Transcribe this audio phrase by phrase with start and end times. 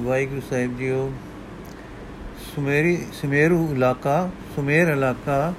[0.00, 1.12] ਵਾਹਿਗੁਰੂ ਸਾਹਿਬ ਜੀਓ,
[2.44, 5.52] ਸੁਮੇਰੀ, ਸੁਮੇਰੂ ਇਲਾਕਾ, ਸੁਮੇਰ ਇਲਾਕਾ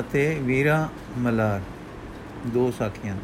[0.00, 1.60] ਅਤੇ ਵੀਰਾ ਮਲਾਰ,
[2.46, 3.16] ਦੋ ਸਾਖੀਆਂ।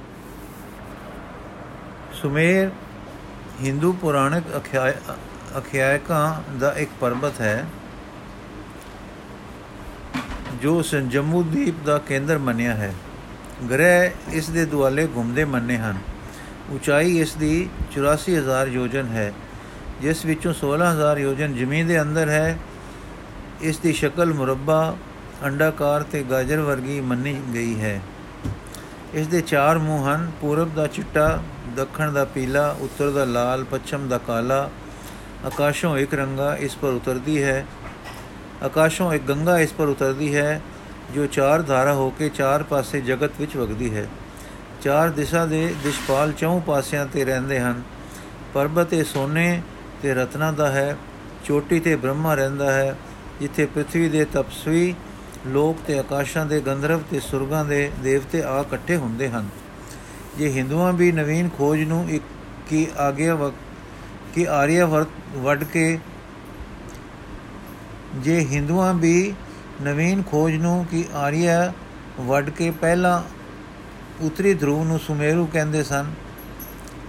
[2.13, 2.71] ਸੁਮੇਰ
[3.63, 4.45] ਹਿੰਦੂ ਪੁਰਾਣਿਕ
[5.59, 7.65] ਅਖਿਆਇਕਾਂ ਦਾ ਇੱਕ ਪਰਬਤ ਹੈ,
[10.62, 12.93] ਜੋ ਜੰਮੂ ਦੀਪ ਦਾ ਕੇਂਦਰ ਮੰਨਿਆ ਹੈ।
[13.71, 15.99] ਗ੍ਰਹਿ ਇਸ ਦੇ ਦੁਆਲੇ ਘੁੰਮਦੇ ਮੰਨੇ ਹਨ।
[16.71, 19.33] ਉਚਾਈ ਇਸ ਦੀ 84000 ਯੋਜਨ ਹੈ।
[20.01, 22.59] ਜਿਸ ਵਿੱਚੋਂ 16000 ਯੋਜਨ ਜ਼ਮੀਨ ਦੇ ਅੰਦਰ ਹੈ,
[23.61, 24.97] ਇਸ ਦੀ ਸ਼ਕਲ ਮੁਰੱਬਾ,
[25.45, 28.01] ਅੰਡਾਕਾਰ ਤੇ ਗਾਜਰ ਵਰਗੀ ਮੰਨੀ ਗਈ ਹੈ।
[29.15, 31.43] ਇਸ ਦੇ ਚਾਰ ਮੂੰਹ ਹਨ, ਪੂਰਬ ਦਾ ਚਿੱਟਾ,
[31.77, 34.71] ਦੱਖਣ ਦਾ ਪੀਲਾ, ਉੱਤਰ ਦਾ ਲਾਲ, ਪੱਛਮ ਦਾ ਕਾਲਾ।
[35.45, 37.66] ਆਕਾਸ਼ੋਂ ਇੱਕ ਰੰਗਾ ਇਸ ਪਰ ਉਤਰਦੀ ਹੈ।
[38.63, 40.61] ਆਕਾਸ਼ੋਂ ਇੱਕ ਗੰਗਾ ਇਸ ਪਰ ਉਤਰਦੀ ਹੈ,
[41.15, 44.09] ਜੋ ਚਾਰ ਧਾਰਾ ਹੋ ਕੇ ਚਾਰ ਪਾਸੇ ਜਗਤ ਵਿੱਚ ਵਗਦੀ ਹੈ।
[44.83, 47.83] ਚਾਰ ਦਿਸ਼ਾ ਦੇ ਦਿਸ਼ਪਾਲ ਚੌਂ ਪਾਸਿਆਂ ਤੇ ਰਹਿੰਦੇ ਹਨ।
[48.55, 49.63] ਪਰਬਤ ਇਹ ਸੋਨੇ
[50.05, 50.97] ਤੇ ਰਤਨਾ ਦਾ ਹੈ,
[51.45, 52.97] ਚੋਟੀ ਤੇ ਬ੍ਰਹਮਾ ਰਹਿੰਦਾ ਹੈ,
[53.41, 54.95] ਜਿੱਥੇ ਪ੍ਰithvi ਦੇ ਤਪਸਵੀ
[55.46, 59.49] ਲੋਕ ਤੇ ਆਕਾਸ਼ਾਂ ਦੇ ਗੰਧਰਵ ਤੇ ਸੁਰਗਾਂ ਦੇ ਦੇਵਤੇ ਆ ਇਕੱਠੇ ਹੁੰਦੇ ਹਨ।
[60.38, 62.24] ਜੇ ਹਿੰਦੂਆਂ ਵੀ ਨਵੀਨ ਖੋਜ ਨੂੰ ਇੱਕ
[62.69, 63.51] ਕੀ ਆਗਿਆ
[64.34, 65.99] ਕਿ ਆਰੀਆ ਵੱਡ ਕੇ,
[68.16, 69.34] ਜੇ ਹਿੰਦੂਆਂ ਵੀ
[69.83, 71.72] ਨਵੀਨ ਖੋਜ ਨੂੰ ਕਿ ਆਰੀਆ
[72.21, 73.22] ਵੱਡ ਕੇ ਪਹਿਲਾਂ
[74.21, 76.12] ਉਤਰੀ ਧਰੂਵ ਨੂੰ ਸੁਮੇਰੂ ਕਹਿੰਦੇ ਸਨ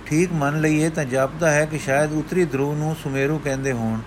[0.05, 3.99] ਠੀਕ ਮੰਨ ਲਈਏ ਤਾਂ ਜਾਪਦਾ ਹੈ ਕਿ ਸ਼ਾਇਦ ਉਤਰੀ ਧਰੂਵ ਨੂੰ ਸੁਮੇਰੂ ਕਹਿੰਦੇ ਹੋਣ,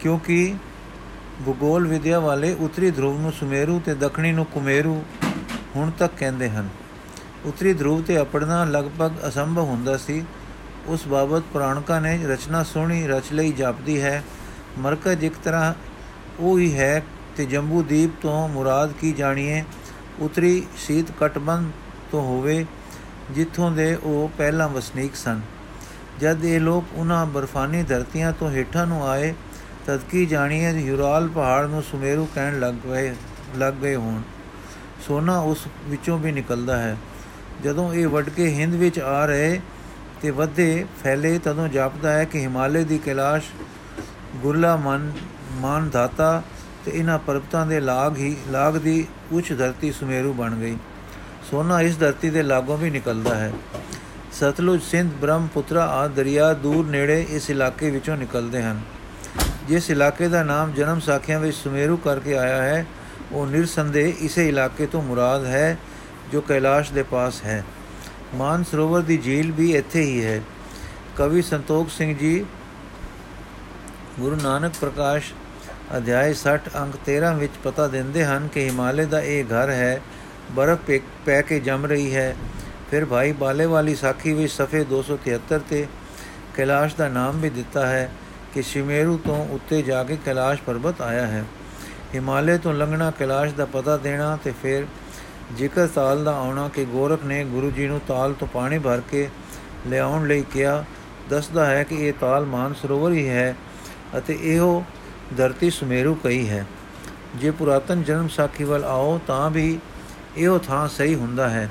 [0.00, 0.54] ਕਿਉਂਕਿ
[1.46, 5.02] ਭੂਗੋਲ ਵਿਦਿਆ ਵਾਲੇ ਉਤਰੀ ਧਰੂਵ ਨੂੰ ਸੁਮੇਰੂ ਤੇ ਦੱਖਣੀ ਨੂੰ ਕੁਮੇਰੂ
[5.76, 6.68] ਹੁਣ ਤੱਕ ਕਹਿੰਦੇ ਹਨ।
[7.44, 10.24] ਉਤਰੀ ਧਰੂਵ ਤੇ ਅਪੜਨਾ ਲਗਭਗ ਅਸੰਭਵ ਹੁੰਦਾ ਸੀ।
[10.86, 14.22] ਉਸ ਬਾਬਤ ਪੁਰਾਣਕਾਂ ਨੇ ਰਚਨਾ ਸੋਹਣੀ ਰਚ ਲਈ, ਜਾਪਦੀ ਹੈ।
[14.78, 15.74] ਮਰਕਜ਼ ਇੱਕ ਤਰ੍ਹਾਂ
[16.40, 17.02] ਉਹ ਹੀ ਹੈ
[17.36, 19.62] ਤੇ ਜੰਬੂ ਦੀਪ ਤੋਂ ਮੁਰਾਦ ਕੀ ਜਾਣੀਏ?
[20.20, 21.70] ਉਤਰੀ ਸੀਤ ਕਟਬੰਦ
[22.10, 22.64] ਤੋਂ ਹੋਵੇ
[23.30, 25.40] ਜਿੱਥੋਂ ਦੇ ਉਹ ਪਹਿਲਾਂ ਵਸਨੀਕ ਸਨ।
[26.20, 29.34] ਜਦ ਇਹ ਲੋਕ ਉਹਨਾਂ ਬਰਫਾਨੀ ਧਰਤੀਆਂ ਤੋਂ ਹੇਠਾਂ ਨੂੰ ਆਏ,
[29.86, 33.14] ਤਦ ਕੀ ਜਾਣੀਏ ਯੂਰਾਲ ਪਹਾੜ ਨੂੰ ਸੁਮੇਰੂ ਕਹਿਣ ਲੱਗ ਗਏ
[33.56, 34.20] ਲੱਗ ਗਏ ਹੋਣ।
[35.06, 36.96] ਸੋਨਾ ਉਸ ਵਿੱਚੋਂ ਵੀ ਨਿਕਲਦਾ ਹੈ।
[37.64, 39.60] ਜਦੋਂ ਇਹ ਵੜ ਕੇ ਹਿੰਦ ਵਿੱਚ ਆ ਰਹੇ
[40.22, 43.44] ਤੇ ਵਧੇ ਫੈਲੇ, ਤਦੋਂ ਜਾਪਦਾ ਹੈ ਕਿ ਹਿਮਾਲੇ ਦੀ ਕੈਲਾਸ਼
[44.36, 45.12] ਗੁਰਲਾ ਮਨ
[45.52, 46.42] ਮਾਨ ਧਾਤਾ
[46.84, 50.76] ਤੇ ਇਹਨਾਂ ਪਰਬਤਾਂ ਦੇ ਲਾਗ ਹੀ, ਲਾਗ ਦੀ ਉੱਚ ਧਰਤੀ ਸੁਮੇਰੂ ਬਣ ਗਈ।
[51.50, 53.52] ਸੋਨਾ ਇਸ ਧਰਤੀ ਦੇ ਲਾਗੋਂ ਵੀ ਨਿਕਲਦਾ ਹੈ।
[54.32, 58.80] ਸਤਲੁਜ ਸਿੰਧ, ਬ੍ਰਹਮਪੁੱਤਰਾ ਆ ਦਰਿਆ ਦੂਰ ਨੇੜੇ ਇਸ ਇਲਾਕੇ ਵਿੱਚੋਂ ਨਿਕਲਦੇ ਹਨ।
[59.68, 62.86] ਜਿਸ ਇਲਾਕੇ ਦਾ ਨਾਮ ਜਨਮ ਸਾਖੀਆਂ ਵਿੱਚ ਸੁਮੇਰੂ ਕਰਕੇ ਆਇਆ ਹੈ,
[63.32, 65.78] ਉਹ ਨਿਰਸੰਦੇ ਇਸੇ ਇਲਾਕੇ ਤੋਂ ਮੁਰਾਦ ਹੈ,
[66.32, 67.64] ਜੋ ਕੈਲਾਸ਼ ਦੇ ਪਾਸ ਹੈ।
[68.34, 70.40] ਮਾਨ ਸਰੋਵਰ ਦੀ ਝੀਲ ਵੀ ਇੱਥੇ ਹੀ ਹੈ।
[71.16, 72.44] ਕਵੀ ਸੰਤੋਖ ਸਿੰਘ ਜੀ,
[74.20, 75.32] ਗੁਰੂ ਨਾਨਕ ਪ੍ਰਕਾਸ਼
[75.96, 80.00] ਅਧਿਆਇ 60 ਅੰਕ 13 ਵਿੱਚ ਪਤਾ ਦਿੰਦੇ ਹਨ ਕਿ ਹਿਮਾਲੇ ਦਾ ਇਹ ਘਰ ਹੈ
[80.50, 82.36] ਬਰਫ਼ ਪੈ ਕੇ ਜੰਮ ਰਹੀ ਹੈ।
[82.90, 85.86] ਫਿਰ ਭਾਈ ਬਾਲੇ ਵਾਲੀ ਸਾਖੀ ਵਿੱਚ ਸਫੇ 273 ਤੇ
[86.56, 88.10] ਕੈਲਾਸ਼ ਦਾ ਨਾਮ ਵੀ ਦਿੱਤਾ ਹੈ
[88.54, 91.44] ਕਿ ਸ਼ਿਮੇਰੂ ਤੋਂ ਉੱਤੇ ਜਾ ਕੇ ਕੈਲਾਸ਼ ਪਰਬਤ ਆਇਆ ਹੈ।
[92.14, 94.86] ਹਿਮਾਲੇ ਤੋਂ ਲੰਘਣਾ ਕੈਲਾਸ਼ ਦਾ ਪਤਾ ਦੇਣਾ ਤੇ ਫਿਰ
[95.56, 99.28] ਜ਼ਿਕਰ ਤਾਲ ਦਾ ਆਉਣਾ ਕਿ ਗੋਰਖ ਨੇ ਗੁਰੂ ਜੀ ਨੂੰ ਤਾਲ ਤੋਂ ਪਾਣੀ ਭਰ ਕੇ
[99.86, 100.84] ਲਿਆਉਣ ਲਈ ਕਿਹਾ,
[101.30, 103.56] ਦੱਸਦਾ ਹੈ ਕਿ ਇਹ ਤਾਲ ਮਾਨ ਸਰੋਵਰ ਹੀ ਹੈ
[104.18, 104.84] ਅਤੇ ਇਹੋ
[105.36, 106.66] ਧਰਤੀ ਸੁਮੇਰੂ ਕਈ ਹੈ।
[107.36, 109.78] ਜੇ ਪੁਰਾਤਨ ਜਨਮ ਸਾਖੀ ਵੱਲ ਆਓ ਤਾਂ ਵੀ
[110.38, 111.70] ਇਹੋ ਥਾਂ ਸਹੀ ਹੁੰਦਾ ਹੈ।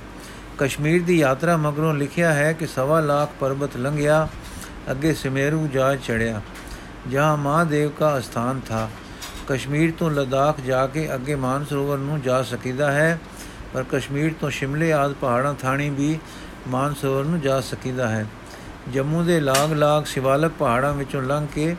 [0.58, 4.28] ਕਸ਼ਮੀਰ ਦੀ ਯਾਤਰਾ ਮਗਰੋਂ ਲਿਖਿਆ ਹੈ ਕਿ ਸਵਾ ਲੱਖ ਪਰਬਤ ਲੰਘਿਆ,
[4.92, 6.42] ਅੱਗੇ ਸਿਮੇਰੂ ਜਾ ਚੜਿਆ
[7.12, 8.90] ਜਹਾਂ ਮਹਾਦੇਵ ਦਾ ਸਥਾਨ ਥਾ।
[9.48, 13.20] ਕਸ਼ਮੀਰ ਤੋਂ ਲਦਾਖ ਜਾ ਕੇ ਅੱਗੇ ਮਾਨਸਰੋਵਰ ਨੂੰ ਜਾ ਸਕੀਦਾ ਹੈ,
[13.74, 16.20] ਪਰ ਕਸ਼ਮੀਰ ਤੋਂ ਸ਼ਿਮਲੇ ਆਦ ਪਹਾੜਾਂ ਥਾਣੀ ਵੀ
[16.68, 18.26] ਮਾਨਸਰੋਵਰ ਨੂੰ ਜਾ ਸਕੀਦਾ ਹੈ।
[18.94, 21.76] ਜੰਮੂ ਦੇ ਲਾਗ-ਲਾਗ ਸ਼ਿਵਾਲਕ ਪਹਾੜਾਂ ਵਿੱਚੋਂ ਲੰਘ ਕੇ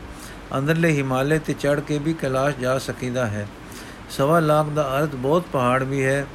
[0.57, 3.47] ਅੰਦਰਲੇ ਹਿਮਾਲੇ ਤੇ ਚੜ ਕੇ ਵੀ ਕੈਲਾਸ਼ ਜਾ ਸਕੀਦਾ ਹੈ।
[4.09, 6.25] ਸਵਾ ਲੱਖ ਦਾ ਅਰਥ ਬਹੁਤ ਪਹਾੜ ਵੀ ਹੈ।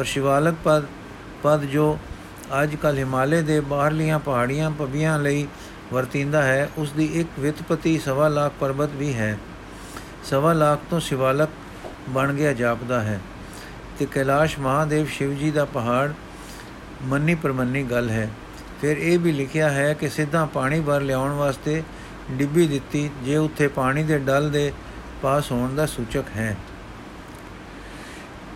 [0.00, 0.84] ਪਰ ਸ਼ਿਵਾਲਕ ਪਦ
[1.42, 1.98] ਪਦ ਜੋ
[2.62, 5.46] ਅੱਜ ਕੱਲ ਹਿਮਾਲੇ ਦੇ ਬਾਹਰਲੀਆਂ ਪਹਾੜੀਆਂ ਪਬੀਆਂ ਲਈ
[5.92, 9.38] ਵਰਤਿੰਦਾ ਹੈ ਉਸ ਦੀ ਇੱਕ ਵਿਤਪਤੀ ਸਵਾ ਲੱਖ ਪਰਬਤ ਵੀ ਹੈ।
[10.24, 11.48] ਸਵਾ ਲੱਖ ਤੋਂ ਸ਼ਿਵਾਲਕ
[12.08, 13.20] ਬਣ ਗਿਆ ਜਾਪਦਾ ਹੈ।
[13.98, 16.12] ਤੇ ਕੈਲਾਸ਼ ਮਹਾਦੇਵ ਸ਼ਿਵ ਜੀ ਦਾ ਪਹਾੜ
[17.02, 18.30] ਮੰਨੀ ਪਰਮੰਨੀ ਗੱਲ ਹੈ।
[18.80, 21.82] ਫਿਰ ਇਹ ਵੀ ਲਿਖਿਆ ਹੈ ਕਿ ਸਿੱਧਾ ਪਾਣੀ ਭਰ ਲਿਆਉਣ ਵਾਸਤੇ
[22.30, 24.72] ਡਿੱਬੀ ਦਿੱਤੀ, ਜੇ ਉੱਥੇ ਪਾਣੀ ਦੇ ਡਲ ਦੇ
[25.22, 26.56] ਪਾਸ ਹੋਣ ਦਾ ਸੂਚਕ ਹੈ।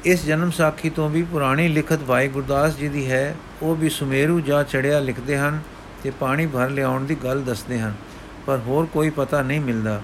[0.05, 4.41] ਇਸ ਜਨਮ ਸਾਖੀ ਤੋਂ ਵੀ ਪੁਰਾਣੀ ਲਿਖਤ ਭਾਈ ਗੁਰਦਾਸ ਜੀ ਦੀ ਹੈ। ਉਹ ਵੀ ਸੁਮੇਰੂ
[4.41, 5.61] ਜਾ ਚੜਿਆ ਲਿਖਦੇ ਹਨ
[6.03, 7.95] ਤੇ ਪਾਣੀ ਭਰ ਲਿਆਉਣ ਦੀ ਗੱਲ ਦੱਸਦੇ ਹਨ,
[8.47, 10.03] ਪਰ ਹੋਰ ਕੋਈ ਪਤਾ ਨਹੀਂ ਮਿਲਦਾ।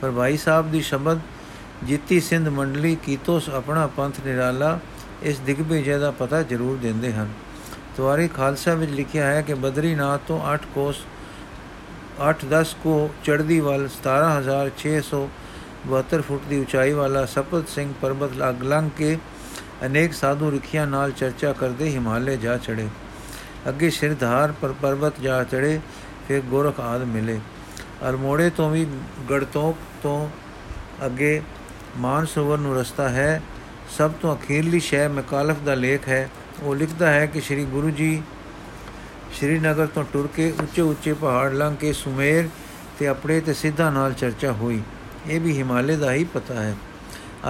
[0.00, 1.20] ਪਰ ਭਾਈ ਸਾਹਿਬ ਦੀ ਸ਼ਬਦ,
[1.84, 4.80] ਜਿੱਤੀ ਸਿੰਧ ਮੰਡਲੀ ਕੀਤੋਸ ਆਪਣਾ ਪੰਥ ਨਿਰਾਲਾ
[5.22, 7.28] ਇਸ ਦਿਗਬੇਜੇ ਦਾ ਪਤਾ ਜ਼ਰੂਰ ਦਿੰਦੇ ਹਨ।
[7.96, 10.96] ਤਵਾਰੀ ਖਾਲਸਾ ਵਿੱਚ ਲਿਖਿਆ ਹੈ ਕਿ ਬਦਰੀਨਾਥ ਤੋਂ 8 ਕੋਸ
[12.22, 19.18] 8-10 ਕੋ ਚੜਦੀ ਵੱਲ 17672 ਫੁੱਟ ਦੀ ਉਚਾਈ ਵਾਲਾ ਸਪਤ ਸਿੰਘ ਪਰਬਤ ਲਗ ਲੰਘ ਕੇ
[19.86, 22.88] ਅਨੇਕ ਸਾਧੂ ਰਖੀਆਂ ਨਾਲ ਚਰਚਾ ਕਰਦੇ ਹਿਮਾਲੇ ਜਾ ਚੜੇ
[23.68, 25.80] ਅੱਗੇ ਸਿਰਧਾਰ ਪਰ ਪਰਬਤ ਜਾ ਚੜੇ
[26.28, 27.40] ਫਿਰ ਗੋਰਖ ਆਦ ਮਿਲੇ।
[28.08, 28.86] ਅਰਮੋੜੇ ਤੋਂ ਵੀ
[29.30, 30.28] ਗੜਤੋਂ ਤੋਂ
[31.06, 31.42] ਅੱਗੇ
[31.96, 33.42] ਮਾਨਸਰੋਵਰ ਨੂੰ ਰਸਤਾ ਹੈ।
[33.98, 36.30] ਸਭ ਤੋਂ ਅਖੀਰਲੀ ਸ਼ਹਿ ਮਕਾਲਫ ਦਾ ਲੇਖ ਹੈ।
[36.62, 38.22] ਉਹ ਲਿਖਦਾ ਹੈ ਕਿ ਸ੍ਰੀ ਗੁਰੂ ਜੀ
[39.32, 42.48] ਸ਼੍ਰੀਨਗਰ ਤੋਂ ਟੁਰ ਕੇ ਉੱਚੇ ਉੱਚੇ ਪਹਾੜ ਲੰਘ ਕੇ ਸੁਮੇਰ
[42.98, 44.82] ਤੇ ਆਪਣੇ ਤੇ ਸਿੱਧਾ ਨਾਲ ਚਰਚਾ ਹੋਈ।
[45.26, 46.76] ਇਹ ਵੀ ਹਿਮਾਲੇ ਦਾ ਹੀ ਪਤਾ ਹੈ।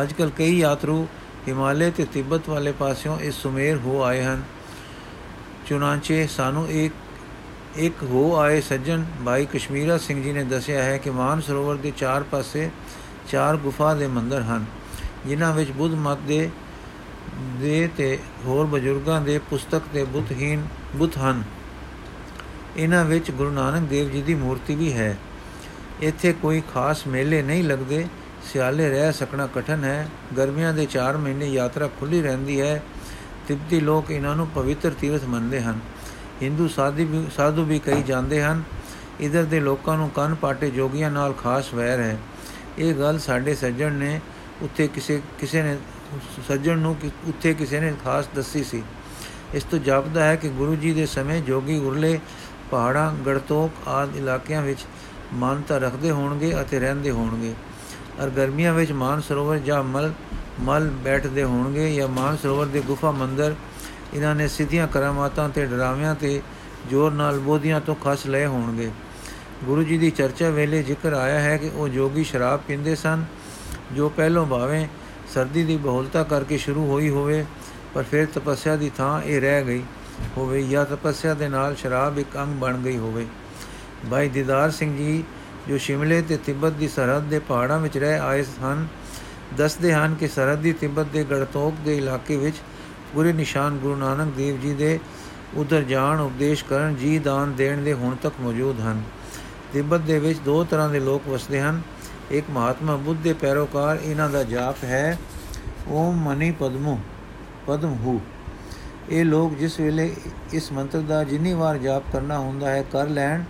[0.02, 1.08] ਅੱਜਕੱਲ ਕਈ ਯਾਤਰੂ
[1.48, 4.42] ਹਿਮਾਲੇ ਤੇ ਤਿੱਬਤ ਵਾਲੇ ਪਾਸਿਓਂ ਇਸ ਸੁਮੇਰ ਹੋ ਆਏ ਹਨ।
[5.66, 6.94] ਚੁਨਾਂਚੇ ਸਾਨੂੰ ਇੱਕ
[7.76, 11.92] ਇੱਕ ਹੋ ਆਏ ਸੱਜਣ ਭਾਈ ਕਸ਼ਮੀਰਾ ਸਿੰਘ ਜੀ ਨੇ ਦੱਸਿਆ ਹੈ ਕਿ ਮਾਨ ਸਰੋਵਰ ਦੇ
[11.96, 12.70] ਚਾਰ ਪਾਸੇ
[13.28, 14.64] ਚਾਰ ਗੁਫਾ ਦੇ ਮੰਦਰ ਹਨ,
[15.26, 16.50] ਜਿਨ੍ਹਾਂ ਵਿੱਚ ਬੁੱਧ ਮਤ ਦੇ
[17.60, 20.62] ਦੇ ਤੇ ਹੋਰ ਬਜ਼ੁਰਗਾਂ ਦੇ ਪੁਸਤਕ ਤੇ ਬੁੱਧਹੀਨ
[20.96, 21.42] ਬੁੱਧ ਹਨ।
[22.76, 25.16] ਇਹਨਾਂ ਵਿੱਚ ਗੁਰੂ ਨਾਨਕ ਦੇਵ ਜੀ ਦੀ ਮੂਰਤੀ ਵੀ ਹੈ।
[26.00, 28.06] ਇੱਥੇ ਕੋਈ ਖਾਸ ਮੇਲੇ ਨਹੀਂ ਲੱਗਦੇ।
[28.52, 32.82] ਸਿਆਲੇ ਰਹਿ ਸਕਣਾ ਕਠਨ ਹੈ, ਗਰਮੀਆਂ ਦੇ 4 ਮਹੀਨੇ ਯਾਤਰਾ ਖੁੱਲੀ ਰਹਿੰਦੀ ਹੈ,
[33.48, 35.80] ਤਿੱਬਤੀ ਲੋਕ ਇਹਨਾਂ ਨੂੰ ਪਵਿੱਤਰ ਤੀਰਥ ਮੰਨਦੇ ਹਨ।
[36.42, 38.62] ਹਿੰਦੂ ਸਾਧੂ ਵੀ ਸਾਧੂ ਵੀ ਕਈ ਜਾਂਦੇ ਹਨ,
[39.20, 42.16] ਇਧਰ ਦੇ ਲੋਕਾਂ ਨੂੰ ਕੰਨ ਪਾਟੇ ਜੋਗੀਆਂ ਨਾਲ ਖਾਸ ਵੈਰ ਹੈ।
[42.78, 44.20] ਇਹ ਗੱਲ ਸਾਡੇ ਸੱਜਣ ਨੇ
[44.62, 45.76] ਉੱਥੇ ਕਿਸੇ ਕਿਸੇ ਨੇ,
[46.48, 46.96] ਸੱਜਣ ਨੂੰ
[47.28, 48.82] ਉੱਥੇ ਕਿਸੇ ਨੇ ਖਾਸ ਦੱਸੀ ਸੀ।
[49.54, 52.18] ਇਸ ਤੋਂ ਜਾਪਦਾ ਹੈ ਕਿ ਗੁਰੂ ਜੀ ਦੇ ਸਮੇਂ ਜੋਗੀ ਉਰਲੇ,
[52.70, 54.80] ਪਹਾੜਾਂ, ਗੜਤੋਕ ਆਦ ਇਲਾਕਿਆਂ ਵਿੱਚ
[55.34, 57.54] ਮਾਨਤਾ ਰੱਖਦੇ ਹੋਣਗੇ ਅਤੇ ਰਹਿੰਦੇ ਹੋਣਗੇ।
[58.24, 60.12] ਅਰ ਗਰਮੀਆਂ ਵਿੱਚ ਮਾਨ ਸਰੋਵਰ ਜਾਂ ਮਲ
[60.60, 63.54] ਮਲ ਬੈਠਦੇ ਹੋਣਗੇ ਜਾਂ ਮਾਨ ਸਰੋਵਰ ਦੇ ਗੁਫਾ ਮੰਦਰ
[64.14, 66.40] ਇਹਨਾਂ ਨੇ ਸਿੱਧੀਆਂ ਕਰਾਮਾਤਾਂ ਤੇ ਡਰਾਵਿਆਂ ਤੇ
[66.90, 68.90] ਜ਼ੋਰ ਨਾਲ ਬੋਧੀਆਂ ਤੋਂ ਖਸ ਲਏ ਹੋਣਗੇ।
[69.64, 73.24] ਗੁਰੂ ਜੀ ਦੀ ਚਰਚਾ ਵੇਲੇ ਜ਼ਿਕਰ ਆਇਆ ਹੈ ਕਿ ਉਹ ਜੋਗੀ ਸ਼ਰਾਬ ਪੀਂਦੇ ਸਨ,
[73.92, 74.86] ਜੋ ਪਹਿਲੋਂ ਭਾਵੇਂ
[75.34, 77.44] ਸਰਦੀ ਦੀ ਬਹੁਲਤਾ ਕਰਕੇ ਸ਼ੁਰੂ ਹੋਈ ਹੋਵੇ,
[77.94, 79.82] ਪਰ ਫਿਰ ਤਪੱਸਿਆ ਦੀ ਥਾਂ ਇਹ ਰਹਿ ਗਈ
[80.36, 83.26] ਹੋਵੇ ਜਾਂ ਤਪੱਸਿਆ ਦੇ ਨਾਲ ਸ਼ਰਾਬ ਇੱਕ ਅੰਗ ਬਣ ਗਈ ਹੋਵੇ।
[84.10, 85.22] ਭਾਈ ਦੀਦਾਰ ਸਿੰਘ ਜੀ
[85.68, 88.86] ਜੋ ਸ਼ਿਮਲੇ ਤੇ ਤਿੱਬਤ ਦੀ ਸਰਹੱਦ ਦੇ ਪਹਾੜਾਂ ਵਿੱਚ ਰਹਿ ਆਏ ਹਨ,
[89.56, 92.56] ਦੱਸਦੇ ਹਨ ਕਿ ਸਰਹੱਦੀ ਤਿੱਬਤ ਦੇ ਗੜਤੋਕ ਦੇ ਇਲਾਕੇ ਵਿੱਚ
[93.14, 94.98] ਪੂਰੇ ਨਿਸ਼ਾਨ ਗੁਰੂ ਨਾਨਕ ਦੇਵ ਜੀ ਦੇ
[95.56, 99.02] ਉਧਰ ਜਾਣ ਉਪਦੇਸ਼ ਕਰਨ ਜੀ ਦਾਨ ਦੇਣ ਦੇ ਹੁਣ ਤੱਕ ਮੌਜੂਦ ਹਨ।
[99.72, 101.80] ਤਿੱਬਤ ਦੇ ਵਿੱਚ ਦੋ ਤਰ੍ਹਾਂ ਦੇ ਲੋਕ ਵਸਦੇ ਹਨ।
[102.30, 105.18] ਇੱਕ ਮਹਾਤਮਾ ਬੁੱਧ ਦੇ ਪੈਰੋਕਾਰ, ਇਹਨਾਂ ਦਾ ਜਾਪ ਹੈ,
[105.88, 106.98] ਓਮ ਮਨੀ ਪਦਮੋ,
[107.66, 108.20] ਪਦਮ ਹੂ।
[109.10, 110.14] ਇਹ ਲੋਕ ਜਿਸ ਵੇਲੇ
[110.52, 113.42] ਇਸ ਮੰਤਰ ਦਾ ਜਿੰਨੀ ਵਾਰ ਜਾਪ ਕਰਨਾ ਹੁੰਦਾ ਹੈ, ਕਰ ਲੈਣ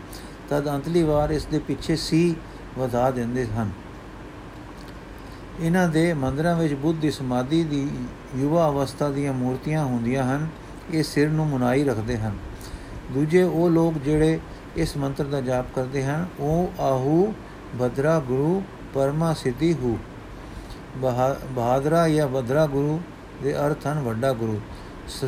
[0.49, 2.35] ਤਦ ਅੰਤਲੀ ਵਾਰ ਇਸ ਦੇ ਪਿੱਛੇ ਸੀ
[2.79, 3.71] ਵਧਾ ਦਿੰਦੇ ਹਨ।
[5.61, 7.89] ਇਹਨਾਂ ਦੇ ਮੰਦਰਾਂ ਵਿੱਚ ਬੁੱਧ ਦੀ ਸਮਾਧੀ ਦੀ
[8.37, 10.49] ਯੁਵਾ ਅਵਸਥਾ ਦੀਆਂ ਮੂਰਤੀਆਂ ਹੁੰਦੀਆਂ ਹਨ,
[10.93, 12.37] ਇਹ ਸਿਰ ਨੂੰ ਮੁਨਾਈ ਰੱਖਦੇ ਹਨ।
[13.12, 14.39] ਦੂਜੇ ਉਹ ਲੋਕ ਜਿਹੜੇ
[14.77, 17.35] ਇਸ ਮੰਤਰ ਦਾ ਜਾਪ ਕਰਦੇ ਹਨ, ਉਹ ਆਹੂ
[17.81, 18.62] ਭਦਰਾ ਗੁਰੂ
[18.95, 19.99] ਪਰਮਾ ਸਿੱਧੀ ਹੂ।
[21.53, 23.00] ਬਹਾਦਰਾ ਜਾਂ ਭਦਰਾ ਗੁਰੂ
[23.43, 24.61] ਦੇ ਅਰਥ ਹਨ ਵੱਡਾ ਗੁਰੂ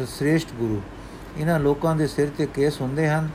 [0.08, 0.80] ਸ੍ਰੇਸ਼ਟ ਗੁਰੂ।
[1.36, 3.28] ਇਹਨਾਂ ਲੋਕਾਂ ਦੇ ਸਿਰ ਤੇ ਕੇਸ ਹੁੰਦੇ ਹਨ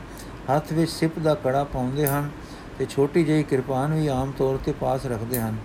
[0.49, 2.29] ਹੱਥ ਵਿੱਚ ਸਿਪ ਦਾ ਕੜਾ ਪਾਉਂਦੇ ਹਨ
[2.79, 5.55] ਤੇ ਛੋਟੀ ਜਿਹੀ ਕਿਰਪਾਨ ਵੀ ਆਮ ਤੌਰ ਤੇ ਪਾਸ ਰੱਖਦੇ ਹਨ,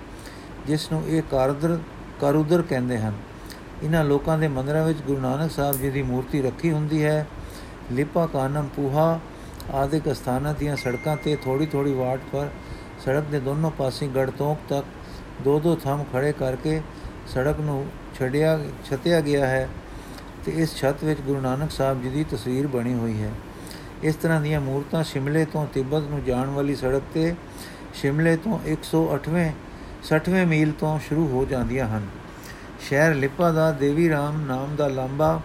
[0.67, 1.79] ਜਿਸ ਨੂੰ ਇਹ ਕਾਰਦਰ
[2.21, 3.15] ਕਰੁਦਰ ਕਹਿੰਦੇ ਹਨ।
[3.82, 7.27] ਇਹਨਾਂ ਲੋਕਾਂ ਦੇ ਮੰਦਰਾਂ ਵਿੱਚ ਗੁਰੂ ਨਾਨਕ ਸਾਹਿਬ ਜੀ ਦੀ ਮੂਰਤੀ ਰੱਖੀ ਹੁੰਦੀ ਹੈ।
[7.93, 9.19] ਲਿਪਾ ਕਾਨਮ ਪੂਹਾ
[9.75, 12.49] ਆਦਿਕ ਸਥਾਨਾਂ ਦੀਆਂ ਸੜਕਾਂ ਤੇ ਥੋੜੀ ਥੋੜੀ ਵਾਟ ਪਰ
[13.05, 14.87] ਸੜਕ ਦੇ ਦੋਨੋਂ ਪਾਸੇ ਗੜਤੋਂਕ ਤੱਕ
[15.43, 16.81] ਦੋ ਦੋ ਥੰਮ ਖੜੇ ਕਰਕੇ
[17.35, 17.85] ਸੜਕ ਨੂੰ
[18.19, 19.69] ਛੜਿਆ ਛਤਿਆ ਗਿਆ ਹੈ
[20.44, 23.31] ਤੇ ਇਸ ਛੱਤ ਵਿੱਚ ਗੁਰੂ ਨਾਨਕ ਸਾਹਿਬ ਜੀ ਦੀ ਤਸਵੀਰ ਬਣੀ ਹੋਈ ਹੈ।
[24.02, 27.35] ਇਸ ਤਰ੍ਹਾਂ ਦੀਆਂ ਮੂਰਤਾਂ ਸ਼ਿਮਲੇ ਤੋਂ ਤਿੱਬਤ ਨੂੰ ਜਾਣ ਵਾਲੀ ਸੜਕ ਤੇ
[27.94, 29.52] ਸ਼ਿਮਲੇ ਤੋਂ 108ਵੇਂ
[30.02, 32.06] 60ਵੇਂ ਮੀਲ ਤੋਂ ਸ਼ੁਰੂ ਹੋ ਜਾਂਦੀਆਂ ਹਨ।
[32.81, 35.41] ਸ਼ਹਿਰ ਲਿਪਾ ਦਾ ਦੇਵੀ ਰਾਮ ਨਾਮ ਦਾ ਲਾਂਬਾ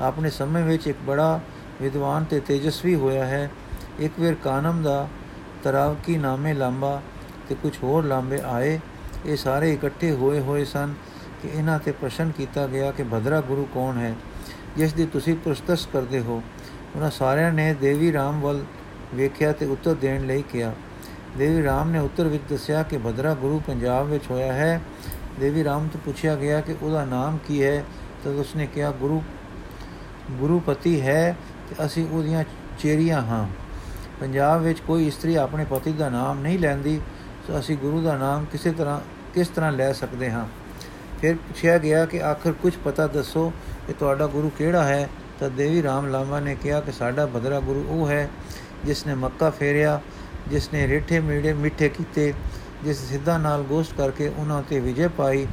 [0.00, 1.40] ਆਪਣੇ ਸਮੇਂ ਵਿੱਚ ਇੱਕ ਬੜਾ
[1.82, 3.50] ਵਿਦਵਾਨ ਤੇ ਤੇਜਸਵੀ ਹੋਇਆ ਹੈ।
[3.98, 5.08] ਇੱਕ ਵੇਰ ਕਾਨਮ ਦਾ
[5.62, 7.02] ਤਰਾਵਕੀ ਨਾਮੇ ਲਾਂਬਾ
[7.48, 8.80] ਤੇ ਕੁਝ ਹੋਰ ਲਾਂਬੇ ਆਏ।
[9.26, 10.94] ਇਹ ਸਾਰੇ ਇਕੱਠੇ ਹੋਏ ਹੋਏ ਸਨ
[11.42, 14.14] ਕਿ ਇਹਨਾਂ ਤੇ ਪ੍ਰਸ਼ਨ ਕੀਤਾ ਗਿਆ ਕਿ ਭਦਰਾ ਗੁਰੂ ਕੌਣ ਹੈ?
[14.76, 16.42] ਜਿਸ ਦੀ ਤੁਸੀਂ ਪੁਸਤਸ ਕਰਦੇ ਹੋ।
[16.96, 18.64] ਉਹਨਾਂ ਸਾਰਿਆਂ ਨੇ ਦੇਵੀ ਰਾਮ ਵੱਲ
[19.14, 20.72] ਵੇਖਿਆ ਤੇ ਉੱਤਰ ਦੇਣ ਲਈ ਕਿਹਾ।
[21.38, 24.80] ਦੇਵੀ ਰਾਮ ਨੇ ਉੱਤਰ ਵਿੱਚ ਦੱਸਿਆ ਕਿ ਭਦਰਾ ਗੁਰੂ ਪੰਜਾਬ ਵਿੱਚ ਹੋਇਆ ਹੈ।
[25.40, 27.84] ਦੇਵੀ ਰਾਮ ਤੋਂ ਪੁੱਛਿਆ ਗਿਆ ਕਿ ਉਹਦਾ ਨਾਮ ਕੀ ਹੈ?
[28.24, 29.22] ਤਦ ਉਸਨੇ ਕਿਹਾ, ਗੁਰੂ,
[30.30, 31.36] ਗੁਰੂਪਤੀ ਹੈ
[31.70, 32.44] ਤੇ ਅਸੀਂ ਉਹਦੀਆਂ
[32.78, 33.48] ਚੇਰੀਆਂ ਹਾਂ।
[34.20, 37.00] ਪੰਜਾਬ ਵਿੱਚ ਕੋਈ ਇਸਤਰੀ ਆਪਣੇ ਪਤੀ ਦਾ ਨਾਮ ਨਹੀਂ ਲੈਂਦੀ
[37.46, 39.00] ਸੋ ਅਸੀਂ ਗੁਰੂ ਦਾ ਨਾਮ ਕਿਸੇ ਤਰ੍ਹਾਂ,
[39.34, 40.46] ਕਿਸ ਤਰ੍ਹਾਂ ਲੈ ਸਕਦੇ ਹਾਂ?
[41.20, 43.52] ਫਿਰ ਪੁੱਛਿਆ ਗਿਆ ਕਿ ਆਖਰ ਕੁਝ ਪਤਾ ਦੱਸੋ
[43.86, 45.08] ਕਿ ਤੁਹਾਡਾ ਗੁਰੂ ਕਿਹੜਾ ਹੈ?
[45.42, 48.28] ਤਾਂ ਦੇਵੀ ਰਾਮ ਲਾਮਾ ਨੇ ਕਿਹਾ ਕਿ ਸਾਡਾ ਬਦਰਾ ਗੁਰੂ ਉਹ ਹੈ
[48.84, 50.00] ਜਿਸ ਨੇ ਮੱਕਾ ਫੇਰਿਆ,
[50.48, 52.32] ਜਿਸ ਨੇ ਰੇਠੇ ਮੀੜੇ ਮਿੱਠੇ ਕੀਤੇ,
[52.84, 55.46] ਜਿਸ ਸਿੱਧਾ ਨਾਲ ਗੋਸ਼ਟ ਕਰਕੇ ਉਹਨਾਂ ਤੇ ਵਿਜੇ ਪਾਈ,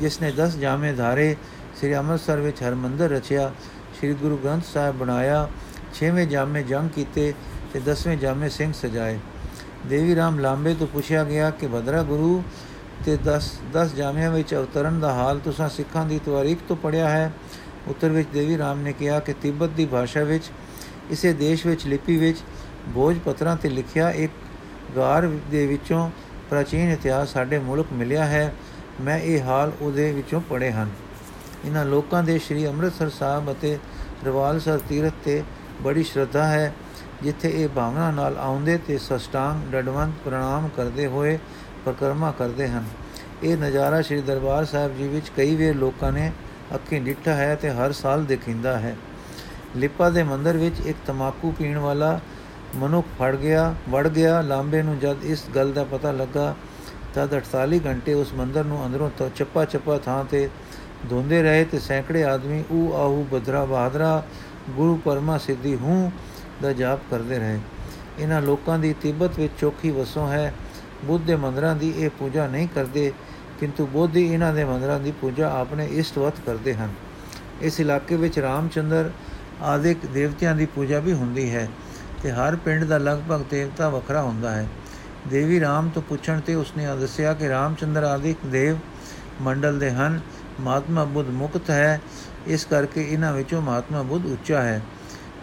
[0.00, 1.36] ਜਿਸ ਨੇ 10 ਜਾਮੇ ਧਾਰੇ,
[1.80, 3.50] ਸ੍ਰੀ ਅੰਮ੍ਰਿਤਸਰ ਵਿੱਚ ਹਰਮੰਦਰ ਰਚਿਆ,
[3.98, 5.48] ਸ੍ਰੀ ਗੁਰੂ ਗ੍ਰੰਥ ਸਾਹਿਬ ਬਣਾਇਆ
[5.94, 7.32] 6ਵੇਂ ਜਾਮੇ ਜੰਗ ਕੀਤੇ
[7.72, 9.18] ਤੇ 10ਵੇਂ ਜਾਮੇ ਸਿੰਘ ਸਜਾਏ।
[9.86, 12.42] ਦੇਵੀ ਰਾਮ ਲਾਂਬੇ ਤੋਂ ਪੁੱਛਿਆ ਗਿਆ ਕਿ ਬਦਰਾ ਗੁਰੂ
[13.04, 17.32] ਤੇ 10 10 ਜਾਮਿਆਂ ਵਿੱਚ ਅਵਤਰਨ ਦਾ ਹਾਲ ਤੁਸੀਂ ਸਿੱਖਾਂ ਦੀ ਤਵਾਰੀਖ ਤੋਂ ਪੜਿਆ ਹੈ?
[17.88, 20.44] ਉੱਤਰ ਵਿੱਚ ਦੇਵੀ ਰਾਮ ਨੇ ਕਿਹਾ ਕਿ ਤਿੱਬਤ ਦੀ ਭਾਸ਼ਾ ਵਿੱਚ,
[21.10, 22.38] ਇਸੇ ਦੇਸ਼ ਵਿੱਚ ਲਿਪੀ ਵਿੱਚ
[22.88, 24.32] ਬੋਝ ਪੱਤਰਾਂ ਤੇ ਲਿਖਿਆ ਇੱਕ
[24.96, 26.10] ਗਾਰ ਦੇ ਵਿੱਚੋਂ
[26.50, 28.54] ਪ੍ਰਾਚੀਨ ਇਤਿਹਾਸ ਸਾਡੇ ਮੁਲਕ ਮਿਲਿਆ ਹੈ।
[29.00, 30.90] ਮੈਂ ਇਹ ਹਾਲ ਉਹਦੇ ਵਿੱਚੋਂ ਪੜ੍ਹੇ ਹਨ।
[31.64, 33.78] ਇਹਨਾਂ ਲੋਕਾਂ ਦੇ ਸ਼੍ਰੀ ਅੰਮ੍ਰਿਤਸਰ ਸਾਹਿਬ ਅਤੇ
[34.26, 35.42] ਰਵਾਲਸਰ ਤੀਰਥ ਤੇ
[35.82, 36.74] ਬੜੀ ਸ਼ਰਧਾ ਹੈ।
[37.22, 41.38] ਜਿੱਥੇ ਇਹ ਭਾਵਨਾ ਨਾਲ ਆਉਂਦੇ ਤੇ ਸਸ਼ਟਾਂਗ ਡਡਵੰਤ ਪ੍ਰਣਾਮ ਕਰਦੇ ਹੋਏ
[41.84, 42.84] ਪ੍ਰਕਰਮਾ ਕਰਦੇ ਹਨ।
[43.42, 46.32] ਇਹ ਨਜ਼ਾਰਾ ਸ੍ਰੀ ਦਰਬਾਰ ਸਾਹਿਬ ਜੀ ਵਿੱਚ ਕਈ ਵੇਰ ਲੋਕਾਂ ਨੇ
[46.74, 48.96] ਅੱਖੀਂ ਡਿੱਠਾ ਹੈ ਤੇ ਹਰ ਸਾਲ ਦੇਖਿੰਦਾ ਹੈ।
[49.76, 52.20] ਲਿਪਾ ਦੇ ਮੰਦਰ ਵਿੱਚ ਇੱਕ ਤਮਾਕੂ ਪੀਣ ਵਾਲਾ
[52.76, 56.54] ਮਨੁੱਖ ਫੜ ਗਿਆ, ਵੜ ਗਿਆ। ਲਾਂਬੇ ਨੂੰ ਜਦ ਇਸ ਗੱਲ ਦਾ ਪਤਾ ਲੱਗਾ,
[57.14, 60.48] ਤਦ 48 ਘੰਟੇ ਉਸ ਮੰਦਰ ਨੂੰ ਅੰਦਰੋਂ ਚੱਪਾ ਚੱਪਾ ਥਾਂ ਤੇ
[61.10, 64.22] ਧੋਂਦੇ ਰਹੇ ਤੇ ਸੈਂਕੜੇ ਆਦਮੀ ਉਹ ਆਹੂ ਬਦਰਾ ਬਹਾਦਰਾ
[64.70, 66.12] ਗੁਰੂ ਪਰਮਾ ਸਿੱਧੀ ਹੂੰ
[66.62, 67.58] ਦਾ ਜਾਪ ਕਰਦੇ ਰਹੇ।
[68.18, 70.54] ਇਹਨਾਂ ਲੋਕਾਂ ਦੀ ਤਿੱਬਤ ਵਿੱਚ ਚੋਖੀ ਵਸੋਂ ਹੈ।
[71.04, 73.12] ਬੁੱਧ ਦੇ ਮੰਦਰਾਂ ਦੀ ਇਹ ਪੂਜਾ ਨਹੀਂ ਕਰਦੇ।
[73.60, 76.92] ਕਿੰਤੂ ਬੋਧੀ ਇਹਨਾਂ ਦੇ ਮੰਦਰਾਂ ਦੀ ਪੂਜਾ ਆਪਣੇ ਇਸ਼ਟਵਤ ਕਰਦੇ ਹਨ।
[77.62, 79.10] ਇਸ ਇਲਾਕੇ ਵਿੱਚ ਰਾਮਚੰਦਰ
[79.62, 81.68] ਆਦਿਕ ਦੇਵਤਿਆਂ ਦੀ ਪੂਜਾ ਵੀ ਹੁੰਦੀ ਹੈ
[82.22, 84.66] ਤੇ ਹਰ ਪਿੰਡ ਦਾ ਲਗਭਗ ਦੇਵਤਾ ਵੱਖਰਾ ਹੁੰਦਾ ਹੈ।
[85.28, 88.76] ਦੇਵੀ ਰਾਮ ਤੋਂ ਪੁੱਛਣ ਤੇ ਉਸਨੇ ਦੱਸਿਆ ਕਿ ਰਾਮਚੰਦਰ ਆਦਿਕ ਦੇਵ
[89.40, 90.20] ਮੰਡਲ ਦੇ ਹਨ।
[90.60, 92.00] ਮਹਾਤਮਾ ਬੁੱਧ ਮੁਕਤ ਹੈ,
[92.46, 94.80] ਇਸ ਕਰਕੇ ਇਹਨਾਂ ਵਿੱਚੋਂ ਮਹਾਤਮਾ ਬੁੱਧ ਉੱਚਾ ਹੈ।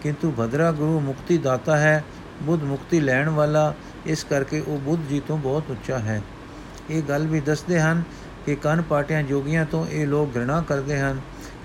[0.02, 2.04] ਕਿੰਤੂ ਭਦਰਾ ਗੁਰੂ ਮੁਕਤੀ ਦਾਤਾ ਹੈ,
[2.42, 3.74] ਬੁੱਧ ਮੁਕਤੀ ਲੈਣ ਵਾਲਾ,
[4.06, 6.22] ਇਸ ਕਰਕੇ ਉਹ ਬੁੱਧ ਜੀ ਤੋਂ ਬਹੁਤ ਉੱਚਾ ਹੈ।
[6.90, 8.02] ਇਹ ਗੱਲ ਵੀ ਦੱਸਦੇ ਹਨ
[8.46, 11.20] ਕਿ ਕੰਨ ਪਾਟਿਆਂ ਜੋਗੀਆਂ ਤੋਂ ਇਹ ਲੋਕ ਘೃਣਾ ਕਰਦੇ ਹਨ।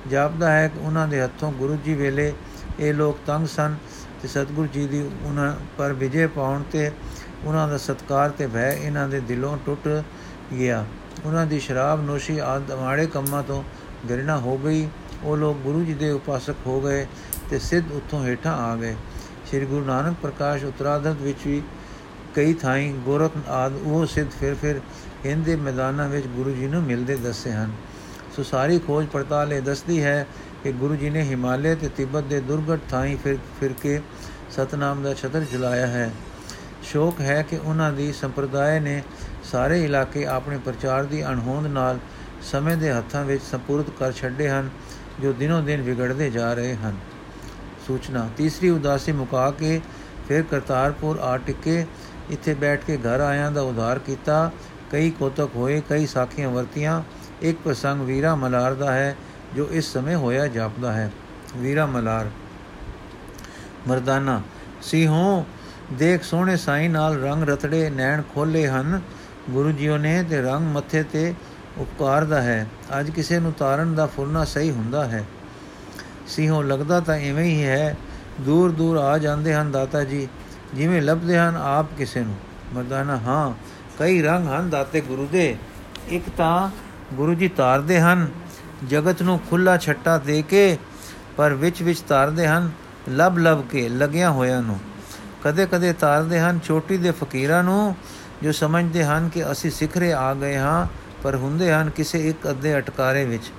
[0.10, 2.34] ਜਾਪਦਾ ਹੈ ਕਿ ਉਹਨਾਂ ਦੇ ਹੱਥੋਂ ਗੁਰੂ ਜੀ ਵੇਲੇ
[2.80, 3.76] ਇਹ ਲੋਕ ਤੰਗ ਸਨ
[4.22, 6.92] ਤੇ ਸਤਿਗੁਰੂ ਜੀ ਦੀ ਉਹਨਾਂ ਪਰ ਵਿਜੇ ਪਾਉਣ ਤੇ
[7.46, 9.88] ਉਹਨਾਂ ਦਾ ਸਤਕਾਰ ਤੇ ਭੈ ਇਹਨਾਂ ਦੇ ਦਿਲੋਂ ਟੁੱਟ
[10.54, 10.86] ਗਿਆ।
[11.26, 13.64] ਉਹਨਾਂ ਦੀ ਸ਼ਰਾਬ ਨੋਸ਼ੀ ਆਦ ਮਾੜੇ ਕੰਮਾਂ ਤੋਂ
[14.10, 14.88] ਘਿਰਣਾ ਹੋ ਗਈ।
[15.24, 17.06] ਉਹ ਲੋਕ ਗੁਰੂ ਜੀ ਦੇ ਉਪਾਸਕ ਹੋ ਗਏ
[17.50, 18.96] ਤੇ ਸਿੱਧ ਉੱਥੋਂ ਹੇਠਾਂ ਆ ਗਏ।
[19.46, 21.62] ਸ੍ਰੀ ਗੁਰੂ ਨਾਨਕ ਪ੍ਰਕਾਸ਼ ਉਤਰਾਧਤ ਵਿੱਚ ਵੀ
[22.36, 24.82] ਕਈ ਥਾਈਂ ਗੋਰਖ ਆਦ ਉਹ ਸਿੱਧ ਫਿਰ ਫਿਰ
[25.26, 27.72] ਹਿੰਦ ਦੇ ਮੈਦਾਨਾਂ ਵਿੱਚ ਗੁਰੂ ਜੀ ਨੂੰ ਮਿਲਦੇ ਦੱਸੇ ਹਨ।
[28.36, 30.28] ਸੋ ਸਾਰੀ ਖੋਜ ਪੜਤਾਲ ਇਹ ਦੱਸਦੀ ਹੈ
[30.64, 34.02] ਕਿ ਗੁਰੂ ਜੀ ਨੇ ਹਿਮਾਲਿਆ ਤੇ ਤਿੱਬਤ ਦੇ ਦੁਰਗਤ ਥਾਈਂ ਫਿਰ ਫਿਰ ਕੇ
[34.52, 36.12] ਸਤਨਾਮ ਦਾ ਛਤਰ ਜਲਾਇਆ ਹੈ।
[36.84, 39.04] ਸ਼ੋਕ ਹੈ ਕਿ ਉਹਨਾਂ ਦੀ ਸੰਪਰਦਾਇ ਨੇ
[39.44, 42.00] ਸਾਰੇ ਇਲਾਕੇ ਆਪਣੇ ਪ੍ਰਚਾਰ ਦੀ ਅਣਹੋਂਦ ਨਾਲ
[42.42, 44.70] ਸਮੇਂ ਦੇ ਹੱਥਾਂ ਵਿੱਚ ਸਪੁਰਦ ਕਰ ਛੱਡੇ ਹਨ,
[45.22, 46.96] ਜੋ ਦਿਨੋਂ ਦਿਨ ਵਿਗੜਦੇ ਜਾ ਰਹੇ ਹਨ।
[47.88, 49.82] ਸੂਚਨਾ, ਤੀਸਰੀ ਉਦਾਸੀ ਮੁਕਾ ਕੇ
[50.28, 51.86] ਫਿਰ ਕਰਤਾਰਪੁਰ ਆ ਟਿੱਕੇ
[52.30, 54.52] ਇੱਥੇ ਬੈਠ ਕੇ ਘਰ ਆਇਆਂ ਦਾ ਉਧਾਰ ਕੀਤਾ।
[54.92, 57.02] ਕਈ ਕੋਤਕ ਹੋਏ, ਕਈ ਸਾਖੀਆਂ ਵਰਤੀਆਂ।
[57.42, 59.16] ਇੱਕ ਪ੍ਰਸੰਗ ਵੀਰਾ ਮਲਾਰ ਦਾ ਹੈ,
[59.56, 61.12] ਜੋ ਇਸ ਸਮੇਂ ਹੋਇਆ ਜਾਪਦਾ ਹੈ।
[61.58, 62.30] ਵੀਰਾ ਮਲਾਰ,
[63.88, 64.42] ਮਰਦਾਨਾ,
[64.82, 65.44] ਸਿਹੋਂ
[65.94, 69.02] ਦੇਖ ਸੋਹਣੇ ਸਾਈ ਨਾਲ ਰੰਗ ਰਤੜੇ ਨੈਣ ਖੋਲੇ ਹਨ।
[69.50, 71.34] ਗੁਰੂ ਜੀਓ ਨੇ ਤੇ ਰੰਗ ਮੱਥੇ ਤੇ
[71.78, 72.68] ਉਪਕਾਰ ਦਾ ਹੈ।
[73.00, 75.24] ਅੱਜ ਕਿਸੇ ਨੂੰ ਤਾਰਨ ਦਾ ਫੁਰਨਾ ਸਹੀ ਹੁੰਦਾ ਹੈ।
[76.28, 77.98] ਸਿਹੋਂ ਲੱਗਦਾ ਤਾਂ ਐਵੇਂ ਹੀ ਹੈ।
[78.42, 80.28] ਦੂਰ ਦੂਰ ਆ ਜਾਂਦੇ ਹਨ ਦਾਤਾ ਜੀ।
[80.74, 82.36] ਜਿਵੇਂ ਲੱਭਦੇ ਹਨ ਆਪ ਕਿਸੇ ਨੂੰ।
[82.74, 83.54] ਮਰਦਾਨਾ, ਹਾਂ,
[84.00, 85.58] ਕਈ ਰੰਗ ਹਨ ਦਾਤੇ ਗੁਰੂ ਦੇ।
[86.08, 86.70] ਇੱਕ ਤਾਂ
[87.14, 88.28] ਗੁਰੂ ਜੀ ਤਾਰਦੇ ਹਨ,
[88.90, 90.78] ਜਗਤ ਨੂੰ ਖੁੱਲਾ ਛੱਟਾ ਦੇ ਕੇ,
[91.38, 92.72] ਪਰ ਵਿੱਚ ਵਿੱਚ ਤਾਰਦੇ ਹਨ
[93.10, 94.80] ਲਬ ਲਬ ਕੇ ਲੱਗਿਆ ਹੋਇਆਂ ਨੂੰ।
[95.44, 97.96] ਕਦੇ ਕਦੇ ਤਾਰਦੇ ਹਨ ਛੋਟੀ ਦੇ ਫਕੀਰਾਂ ਨੂੰ,
[98.44, 100.88] ਜੋ ਸਮਝਦੇ ਹਨ ਕਿ ਅਸੀਂ ਸਿਖਰੇ ਆ ਗਏ ਹਾਂ,
[101.24, 103.52] ਪਰ ਹੁੰਦੇ ਹਨ ਕਿਸੇ ਇੱਕ ਅੱਧੇ ਅਟਕਾਰੇ ਵਿੱਚ।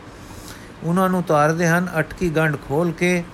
[0.85, 3.25] ਉਹਨਾਂ ਨੂੰ ਤਾਰਦੇ ਹਨ ਅਟਕੀ ਗੰਢ ਖੋਲ ਕੇ,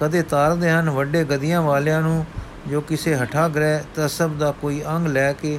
[0.00, 2.26] ਕਦੇ ਤਾਰਦੇ ਹਨ ਵੱਡੇ ਗਦੀਆਂ ਵਾਲਿਆਂ ਨੂੰ
[2.68, 5.58] ਜੋ ਕਿਸੇ ਹਠਾ ਗ੍ਰਹਿ ਤਸਬ ਦਾ ਕੋਈ ਅੰਗ ਲੈ ਕੇ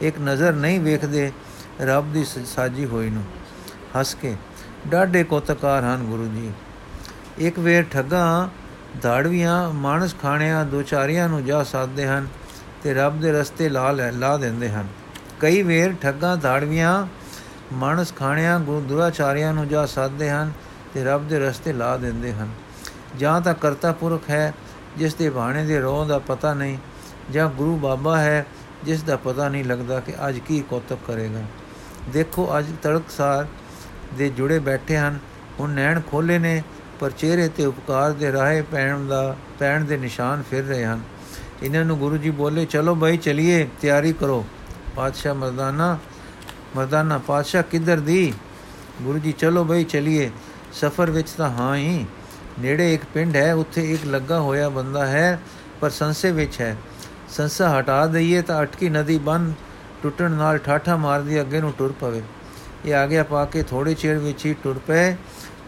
[0.00, 1.32] ਇੱਕ ਨਜ਼ਰ ਨਹੀਂ ਵੇਖਦੇ,
[1.80, 3.22] ਰੱਬ ਦੀ ਸਾਜੀ ਹੋਈ ਨੂੰ।
[3.98, 4.36] ਹੱਸ ਕੇ,
[4.86, 6.50] ਡਾਢੇ ਕੋਤਕਾਰ ਹਨ ਗੁਰੂ ਜੀ।
[7.38, 8.48] ਇੱਕ ਵੇਰ ਠੱਗਾ
[9.02, 12.26] ਧਾੜਵੀਆਂ ਮਾਨਸ ਖਾਣਿਆਂ ਦੋਚਾਰੀਆਂ ਨੂੰ ਜਾ ਸਾਧਦੇ ਹਨ
[12.82, 14.86] ਤੇ ਰੱਬ ਦੇ ਰਸਤੇ ਲਾ ਲਾ ਦਿੰਦੇ ਹਨ।
[15.40, 17.06] ਕਈ ਵੇਰ ਠੱਗਾ ਧਾੜਵੀਆਂ
[17.72, 20.52] ਮਾਨਸ ਖਾਣਿਆਂ ਗੁਰਦੁਆਚਾਰਿਆਂ ਨੂੰ ਜਾ ਸਾਧਦੇ ਹਨ
[20.94, 22.48] ਤੇ ਰੱਬ ਦੇ ਰਸਤੇ ਲਾ ਦਿੰਦੇ ਹਨ।
[23.18, 24.54] ਜਾਂ ਤਾਂ ਕਰਤਾ ਪੁਰਖ ਹੈ
[24.96, 26.78] ਜਿਸ ਦੇ ਬਾਣੇ ਦੇ ਰੋਹ ਦਾ ਪਤਾ ਨਹੀਂ
[27.30, 28.46] ਜਾਂ ਗੁਰੂ ਬਾਬਾ ਹੈ,
[28.84, 31.42] ਜਿਸ ਦਾ ਪਤਾ ਨਹੀਂ ਲੱਗਦਾ ਕਿ ਅੱਜ ਕੀ ਕੋਤਕ ਕਰੇਗਾ।
[32.12, 33.46] ਦੇਖੋ, ਅੱਜ ਤੜਕਸਾਰ
[34.18, 35.18] ਦੇ ਜੁੜੇ ਬੈਠੇ ਹਨ।
[35.60, 36.62] ਹੁਣ ਨੈਣ ਖੋਲੇ ਨੇ,
[37.00, 41.00] ਪਰ ਚਿਹਰੇ ਤੇ ਉਪਕਾਰ ਦੇ ਰਾਹੇ ਪੈਣ ਦਾ, ਪੈਣ ਦੇ ਨਿਸ਼ਾਨ ਫਿਰ ਰਹੇ ਹਨ।
[41.62, 44.44] ਇਹਨਾਂ ਨੂੰ ਗੁਰੂ ਜੀ ਬੋਲੇ, ਚਲੋ ਭਾਈ ਚਲਿਏ, ਤਿਆਰੀ ਕਰੋ।
[44.96, 45.98] ਪਾਤਸ਼ਾਹ ਮਰਦਾਨਾ
[46.76, 48.32] ਮਰਦਾਨਾ ਪਾਤਸ਼ਾਹ ਕਿੱਧਰ ਦੀ?
[49.02, 50.30] ਗੁਰੂ ਜੀ, ਚਲੋ ਭਾਈ ਚਲਿਏ।
[50.72, 52.06] ਸਫ਼ਰ ਵਿੱਚ ਤਾਂ ਹਾਂ ਹੀ
[52.60, 55.40] ਨੇੜੇ ਇੱਕ ਪਿੰਡ ਹੈ, ਉੱਥੇ ਇੱਕ ਲੱਗਾ ਹੋਇਆ ਬੰਦਾ ਹੈ,
[55.80, 56.76] ਪਰ ਸੰਸੇ ਵਿੱਚ ਹੈ।
[57.28, 59.52] ਸੰਸਾ ਹਟਾ ਦਈਏ ਤਾਂ ਅਟਕੀ ਨਦੀ ਬਨ
[60.02, 62.22] ਟੁੱਟਣ ਨਾਲ ਠਾਠਾ ਮਾਰਦੀ ਅੱਗੇ ਨੂੰ ਟੁਰ ਪਵੇ।
[62.84, 65.16] ਇਹ ਆ ਗਿਆ ਪਾ ਕੇ ਥੋੜੇ ਚਿਰ ਵਿੱਚ ਹੀ ਟੁਰ ਪਏ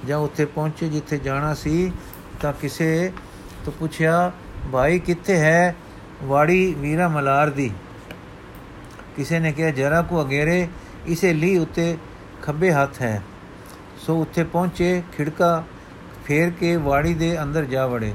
[0.07, 1.93] ਜਾਂ ਉੱਥੇ ਪਹੁੰਚੇ ਜਿੱਥੇ ਜਾਣਾ ਸੀ
[2.41, 3.13] ਤਾਂ ਕਿਸੇ
[3.65, 4.33] ਤੋਂ ਪੁੱਛਿਆ,
[4.73, 5.75] ਭਾਈ, ਕਿੱਥੇ ਹੈ
[6.23, 7.71] ਵਾੜੀ ਵੀਰਾ ਮਲਾਰ ਦੀ?
[9.17, 10.69] ਕਿਸੇ ਨੇ ਕਿਹਾ, ਜਰਾ ਕੋ ਅਗੇਰੇ,
[11.07, 11.97] ਇਸੇ ਲਈ ਉੱਤੇ
[12.43, 13.23] ਖੱਬੇ ਹੱਥ ਹੈ।
[13.99, 15.65] ਸੋ ਉੱਥੇ ਪਹੁੰਚੇ, ਖਿੜਕਾ
[16.25, 18.13] ਫੇਰ ਕੇ ਵਾੜੀ ਦੇ ਅੰਦਰ ਜਾ ਵੜੇ।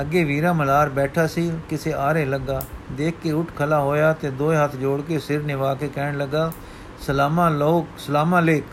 [0.00, 2.60] ਅੱਗੇ ਵੀਰਾ ਮਲਾਰ ਬੈਠਾ ਸੀ, ਕਿਸੇ ਆਰੇ ਲੱਗਾ।
[2.92, 6.50] ਦੇਖ ਕੇ ਉੱਠ ਖਲਾ ਹੋਇਆ ਤੇ ਦੋਏ ਹੱਥ ਜੋੜ ਕੇ ਸਿਰ ਨਿਵਾ ਕੇ ਕਹਿਣ ਲੱਗਾ,
[7.00, 8.64] ਸਲਾਮਾ ਲੋਕ ਸਲਾਮਾ ਲੇਕ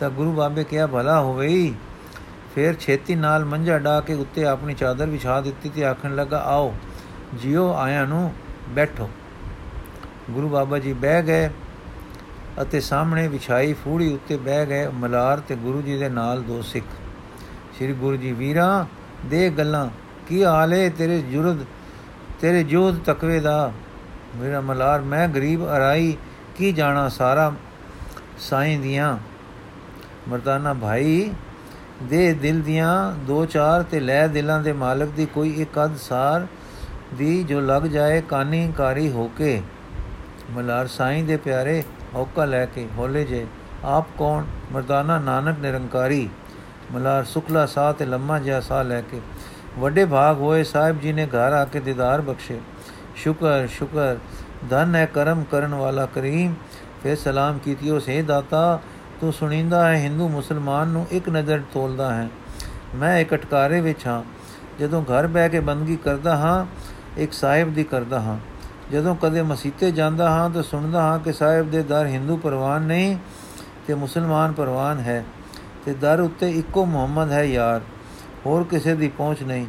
[0.00, 1.72] ਤਾਂ ਗੁਰੂ ਬਾਬੇ ਕਿਹਾ, ਭਲਾ ਹੋਵੇ
[2.54, 6.74] ਫੇਰ ਛੇਤੀ ਨਾਲ ਮੰਝਾ ਡਾ ਕੇ ਉੱਤੇ ਆਪਣੀ ਚਾਦਰ ਵਿਛਾ ਦਿੱਤੀ ਤੇ ਆਖਣ ਲੱਗਾ, ਆਓ
[7.34, 8.32] ਜਿਉ ਆਇਆ ਨੂੰ,
[8.68, 9.08] ਬੈਠੋ।
[10.30, 11.48] ਗੁਰੂ ਬਾਬਾ ਜੀ ਬਹਿ ਗਏ
[12.62, 16.86] ਅਤੇ ਸਾਹਮਣੇ ਵਿਛਾਈ ਫੂੜੀ ਉੱਤੇ ਬਹਿ ਗਏ ਮਲਾਰ ਤੇ ਗੁਰੂ ਜੀ ਦੇ ਨਾਲ ਦੋ ਸਿੱਖ।
[17.74, 18.86] ਸ੍ਰੀ ਗੁਰੂ ਜੀ ਵੀਰਾ
[19.26, 19.88] ਦੇ ਗੱਲਾਂ,
[20.28, 21.64] ਕੀ ਹਾਲ ਏ ਤੇਰੇ ਜੁਰਦ,
[22.40, 23.72] ਤੇਰੇ ਜੋਧ ਤਕਵੇ ਦਾ?
[24.36, 26.16] ਮੇਰਾ ਮਲਾਰ, ਮੈਂ ਗਰੀਬ ਅਰਾਈ,
[26.56, 27.52] ਕੀ ਜਾਣਾ ਸਾਰਾ
[28.38, 29.18] ਸਾਈਂ ਦੀਆਂ?
[30.28, 31.32] ਮਰਦਾਨਾ ਭਾਈ,
[32.02, 36.46] ਦੇ ਦਿਲ ਦੀਆਂ ਦੋ ਚਾਰ ਤੇ ਲੈ ਦਿਲਾਂ ਦੇ ਮਾਲਕ ਦੀ ਕੋਈ ਇੱਕ ਅਦ ਸਾਰ
[37.14, 39.62] ਦੀ ਜੋ ਲੱਗ ਜਾਏ ਕਾਨੀ ਕਾਰੀ ਹੋ ਕੇ।
[40.50, 41.82] ਮਲਾਰ, ਸਾਈਂ ਦੇ ਪਿਆਰੇ
[42.14, 43.46] ਹੌਕਾ ਲੈ ਕੇ, ਹੋਲੇ ਜੇ,
[43.84, 44.44] ਆਪ ਕੌਣ?
[44.72, 46.28] ਮਰਦਾਨਾ ਨਾਨਕ ਨਿਰੰਕਾਰੀ।
[46.94, 49.20] ਮਲਾਰ ਸੁਖਲਾ ਸਾਹ ਤੇ ਲੰਮਾ ਜਿਹਾ ਸਾਹ ਲੈ ਕੇ।
[49.78, 52.60] ਵੱਡੇ ਭਾਗ ਹੋਏ ਸਾਹਿਬ ਜੀ ਨੇ ਘਰ ਆ ਕੇ ਦੀਦਾਰ ਬਖਸ਼ੇ।
[53.16, 54.16] ਸ਼ੁਕਰ ਸ਼ੁਕਰ।
[54.70, 56.54] ਧਨ ਹੈ ਕਰਮ ਕਰਨ ਵਾਲਾ ਕਰੀਮ।
[57.02, 58.80] ਫਿਰ ਸਲਾਮ ਕੀਤੀਓ ਸੇ ਦਾਤਾ,
[59.20, 62.28] ਤੂੰ ਸੁਣੀਂਦਾ ਹੈ ਹਿੰਦੂ ਮੁਸਲਮਾਨ ਨੂੰ ਇੱਕ ਨਜ਼ਰ ਤੋਲਦਾ ਹੈ।
[62.94, 64.22] ਮੈਂ ਇੱਕ ਅਟਕਾਰੇ ਵਿੱਚ ਹਾਂ।
[64.80, 66.66] ਜਦੋਂ ਘਰ ਬਹਿ ਕੇ ਬੰਦਗੀ ਕਰਦਾ ਹਾਂ,
[67.16, 68.38] ਇੱਕ ਸਾਹਿਬ ਦੀ ਕਰਦਾ ਹਾਂ।
[68.92, 73.18] ਜਦੋਂ ਕਦੇ ਮਸੀਤੇ ਜਾਂਦਾ ਹਾਂ ਤਾਂ ਸੁਣਦਾ ਹਾਂ ਕਿ ਸਾਹਿਬ ਦੇ ਦਰ ਹਿੰਦੂ ਪਰਵਾਨ ਨਹੀਂ,
[73.86, 75.24] ਤੇ ਮੁਸਲਮਾਨ ਪਰਵਾਨ ਹੈ।
[75.84, 77.80] ਤੇ ਦਰ ਉੱਤੇ ਇੱਕੋ ਮੁਹੰਮਦ ਹੈ ਯਾਰ,
[78.46, 79.66] ਹੋਰ ਕਿਸੇ ਦੀ ਪਹੁੰਚ ਨਹੀਂ।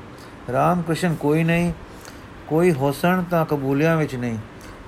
[0.51, 1.73] ਰਾਮ ਕ੍ਰਿਸ਼ਨ ਕੋਈ ਨਹੀਂ,
[2.47, 4.37] ਕੋਈ ਹੋਸਣ ਤਾਂ ਕਬੂਲਿਆਂ ਵਿੱਚ ਨਹੀਂ।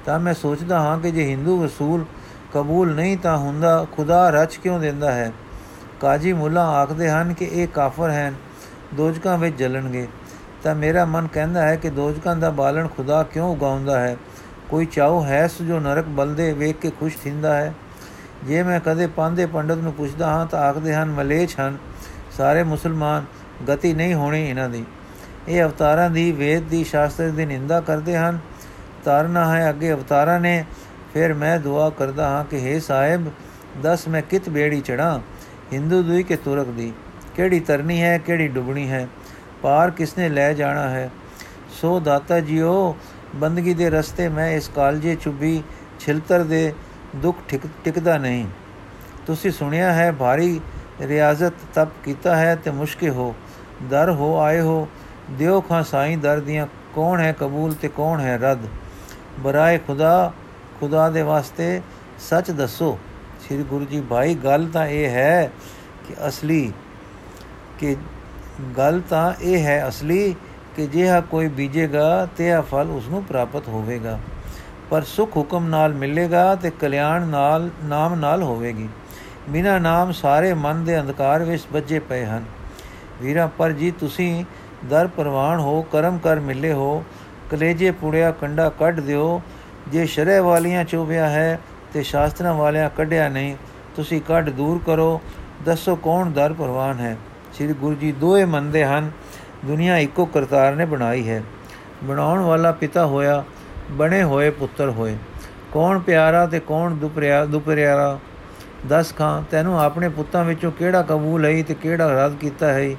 [0.05, 2.05] ਤਾਂ ਮੈਂ ਸੋਚਦਾ ਹਾਂ ਕਿ ਜੇ ਹਿੰਦੂ ਵਸੂਲ
[2.53, 5.31] ਕਬੂਲ ਨਹੀਂ ਤਾਂ ਹੁੰਦਾ, ਖੁਦਾ ਰਚ ਕਿਉਂ ਦਿੰਦਾ ਹੈ?
[6.01, 8.33] ਕਾਜੀ ਮੁੱਲਾ ਆਖਦੇ ਹਨ ਕਿ ਇਹ ਕਾਫਰ ਹਨ,
[8.93, 10.07] ਦੋਜਕਾਂ ਵਿੱਚ ਜਲਣਗੇ।
[10.63, 14.17] ਤਾਂ ਮੇਰਾ ਮਨ ਕਹਿੰਦਾ ਹੈ ਕਿ ਦੋਜਕਾਂ ਦਾ ਬਾਲਣ ਖੁਦਾ ਕਿਉਂ ਉਗਾਉਂਦਾ ਹੈ?
[14.69, 17.73] ਕੋਈ ਚਾਉ ਹੈ ਜੋ ਨਰਕ ਬਲਦੇ ਵੇਖ ਕੇ ਖੁਸ਼ ਥਿੰਦਾ ਹੈ?
[18.43, 21.77] ਜੇ ਮੈਂ ਕਦੇ ਪਾਂਦੇ ਪੰਡਤ ਨੂੰ ਪੁੱਛਦਾ ਹਾਂ ਤਾਂ ਆਖਦੇ ਹਨ, ਮਲੇਛ ਹਨ।
[22.37, 23.25] ਸਾਰੇ ਮੁਸਲਮਾਨ
[23.69, 24.85] ਗਤੀ ਨਹੀਂ ਹੋਣੀ ਇਹਨਾਂ ਦੀ।
[25.47, 28.39] ਇਹ ਅਵਤਾਰਾਂ ਦੀ, ਵੇਦ ਦੀ, ਸ਼ਾਸਤਰ ਦੀ ਨਿੰਦਾ ਕਰਦੇ ਹਨ।
[29.03, 30.65] ਤਾਰਨਾ ਹੈ, ਅੱਗੇ ਅਵਤਾਰਾਂ ਨੇ
[31.13, 33.25] ਫਿਰ ਮੈਂ ਦੁਆ ਕਰਦਾ ਹਾਂ ਕਿ हे ਸਾਹਿਬ,
[33.83, 35.21] ਦਸ ਮੈਂ ਕਿਤ ਬੇੜੀ ਚੜਾ
[35.73, 36.93] ਹਿੰਦੂ ਦੁਈ ਕੇ ਤੁਰਕ ਦੀ?
[37.35, 39.07] ਕਿਹੜੀ ਤਰਨੀ ਹੈ, ਕਿਹੜੀ ਡੁੱਬਣੀ ਹੈ?
[39.61, 41.09] ਪਾਰ ਕਿਸਨੇ ਲੈ ਜਾਣਾ ਹੈ?
[41.69, 42.97] ਸੋ ਦਾਤਾ ਜੀਓ,
[43.35, 45.63] ਬੰਦਗੀ ਦੇ ਰਸਤੇ ਮੈਂ ਇਸ ਕਾਲਜੇ ਚੁੱਭੀ,
[45.99, 46.73] ਛਿਲਤਰ ਦੇ
[47.21, 47.37] ਦੁੱਖ
[47.83, 48.47] ਟਿਕਦਾ ਨਹੀਂ।
[49.25, 50.61] ਤੁਸੀਂ ਸੁਣਿਆ ਹੈ, ਭਾਰੀ
[51.01, 53.35] ਰਿਆਜ਼ਤ ਤਪ ਕੀਤਾ ਹੈ ਤੇ ਮੁਸ਼ਕਿਲ ਹੋ।
[53.89, 54.87] ਦਰ ਹੋ ਆਏ ਹੋ।
[55.31, 58.59] ਦਿਓ ਖਾਂ ਸਾਈਂ ਦਰ ਦੀਆਂ, ਕੌਣ ਹੈ ਕਬੂਲ ਤੇ ਕੌਣ ਹੈ ਰੱਦ?
[59.39, 60.33] ਬਰਾਏ ਖੁਦਾ
[60.79, 61.81] ਖੁਦਾ ਦੇ ਵਾਸਤੇ
[62.19, 62.99] ਸੱਚ ਦੱਸੋ।
[63.45, 65.51] ਸ੍ਰੀ ਗੁਰੂ ਜੀ, ਭਾਈ, ਗੱਲ ਤਾਂ ਇਹ ਹੈ
[66.07, 66.73] ਕਿ ਅਸਲੀ,
[67.79, 67.95] ਕਿ
[68.77, 70.35] ਗੱਲ ਤਾਂ ਇਹ ਹੈ ਅਸਲੀ
[70.75, 74.19] ਕਿ ਜਿਹਾ ਕੋਈ ਬੀਜੇਗਾ, ਤੇ ਆ ਫਲ ਉਸ ਨੂੰ ਪ੍ਰਾਪਤ ਹੋਵੇਗਾ।
[74.89, 78.89] ਪਰ ਸੁਖ ਹੁਕਮ ਨਾਲ ਮਿਲੇਗਾ ਤੇ ਕਲਿਆਣ ਨਾਲ, ਨਾਮ ਨਾਲ ਹੋਵੇਗੀ।
[79.49, 82.43] ਬਿਨਾ ਨਾਮ ਸਾਰੇ ਮਨ ਦੇ ਅੰਧਕਾਰ ਵਿੱਚ ਵੱਜੇ ਪਏ ਹਨ।
[83.21, 84.45] ਵੀਰਾ, ਪਰ ਜੀ ਤੁਸੀਂ
[84.85, 87.03] ਦਰ ਪ੍ਰਵਾਨ ਹੋ, ਕਰਮ ਕਰ ਮਿਲੇ ਹੋ,
[87.51, 89.41] ਕਲੇਜੇ ਪੁੜਿਆ ਕੰਡਾ ਕੱਢ ਦਿਓ।
[89.87, 91.59] ਜੇ ਸ਼ਰੈ ਵਾਲੀਆਂ ਚੋਬਿਆ ਹੈ
[91.93, 93.55] ਤੇ ਸ਼ਾਸਤਰਾਂ ਵਾਲਿਆਂ ਕੱਢਿਆ ਨਹੀਂ,
[93.95, 95.21] ਤੁਸੀਂ ਕੱਢ ਦੂਰ ਕਰੋ।
[95.65, 97.17] ਦੱਸੋ ਕੌਣ ਦਰ ਪ੍ਰਵਾਨ ਹੈ?
[97.53, 99.11] ਸ੍ਰੀ ਗੁਰੂ ਜੀ ਦੋਏ ਮੰਨਦੇ ਹਨ,
[99.65, 101.43] ਦੁਨੀਆ ਇੱਕੋ ਕਰਤਾਰ ਨੇ ਬਣਾਈ ਹੈ।
[102.03, 103.43] ਬਣਾਉਣ ਵਾਲਾ ਪਿਤਾ ਹੋਇਆ
[103.91, 105.15] ਬਣੇ ਹੋਏ ਪੁੱਤਰ ਹੋਏ।
[105.71, 108.17] ਕੌਣ ਪਿਆਰਾ ਤੇ ਕੌਣ ਦੁਪਰਿਆ ਦੁਪਰਿਆਰਾ?
[108.89, 112.89] ਦਸ ਖਾਂ, ਤੈਨੂੰ ਆਪਣੇ ਪੁੱਤਾਂ ਵਿੱਚੋਂ ਕਿਹੜਾ ਕਬੂਲ ਹੈ ਤੇ ਕਿਹੜਾ ਰੱਦ ਕੀਤਾ ਹੈ?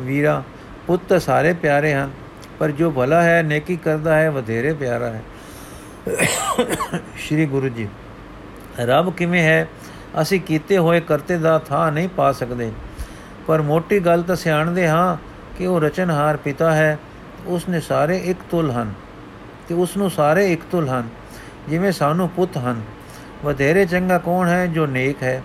[0.00, 0.42] ਵੀਰਾ,
[0.86, 2.10] ਪੁੱਤ ਸਾਰੇ ਪਿਆਰੇ ਹਨ,
[2.58, 5.22] ਪਰ ਜੋ ਭਲਾ ਹੈ, ਨੇਕੀ ਕਰਦਾ ਹੈ, ਵਧੇਰੇ ਪਿਆਰਾ ਹੈ।
[7.16, 7.88] ਸ਼੍ਰੀ ਗੁਰੂ ਜੀ,
[8.80, 9.66] ਰੱਬ ਕਿਵੇਂ ਹੈ?
[10.22, 12.70] ਅਸੀਂ ਕੀਤੇ ਹੋਏ ਕਰਤੇ ਦਾ ਥਾਂ ਨਹੀਂ ਪਾ ਸਕਦੇ।
[13.46, 15.16] ਪਰ ਮੋਟੀ ਗੱਲ ਤਾਂ ਸਿਆਣਦੇ ਹਾਂ
[15.58, 16.98] ਕਿ ਉਹ ਰਚਨਹਾਰ ਪਿਤਾ ਹੈ
[17.46, 18.92] ਉਸ ਨੇ ਸਾਰੇ ਇੱਕ ਤੁਲ ਹਨ।
[19.72, 21.08] ਤੇ ਉਸ ਨੂੰ ਸਾਰੇ ਇੱਕ ਤੁਲ ਹਨ,
[21.68, 22.80] ਜਿਵੇਂ ਸਾਨੂੰ ਪੁੱਤ ਹਨ।
[23.44, 25.42] ਵਧੇਰੇ ਚੰਗਾ ਕੌਣ ਹੈ ਜੋ ਨੇਕ ਹੈ?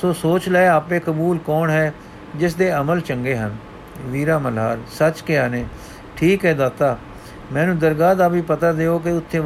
[0.00, 1.92] ਸੋ ਸੋਚ ਲੈ ਆਪੇ ਕਬੂਲ ਕੌਣ ਹੈ,
[2.36, 3.56] ਜਿਸ ਦੇ ਅਮਲ ਚੰਗੇ ਹਨ।
[4.02, 5.64] ਵੀਰਾ ਮਲਹਾਰ, ਸੱਚ ਕਿਹਾ ਨੇ,
[6.16, 6.96] ਠੀਕ ਹੈ ਦਾਤਾ,
[7.52, 9.42] ਮੈਨੂੰ ਦਰਗਾਹ ਦਾ ਵੀ ਪਤਾ ਦਿਓ ਕਿ ਉੱਥੇ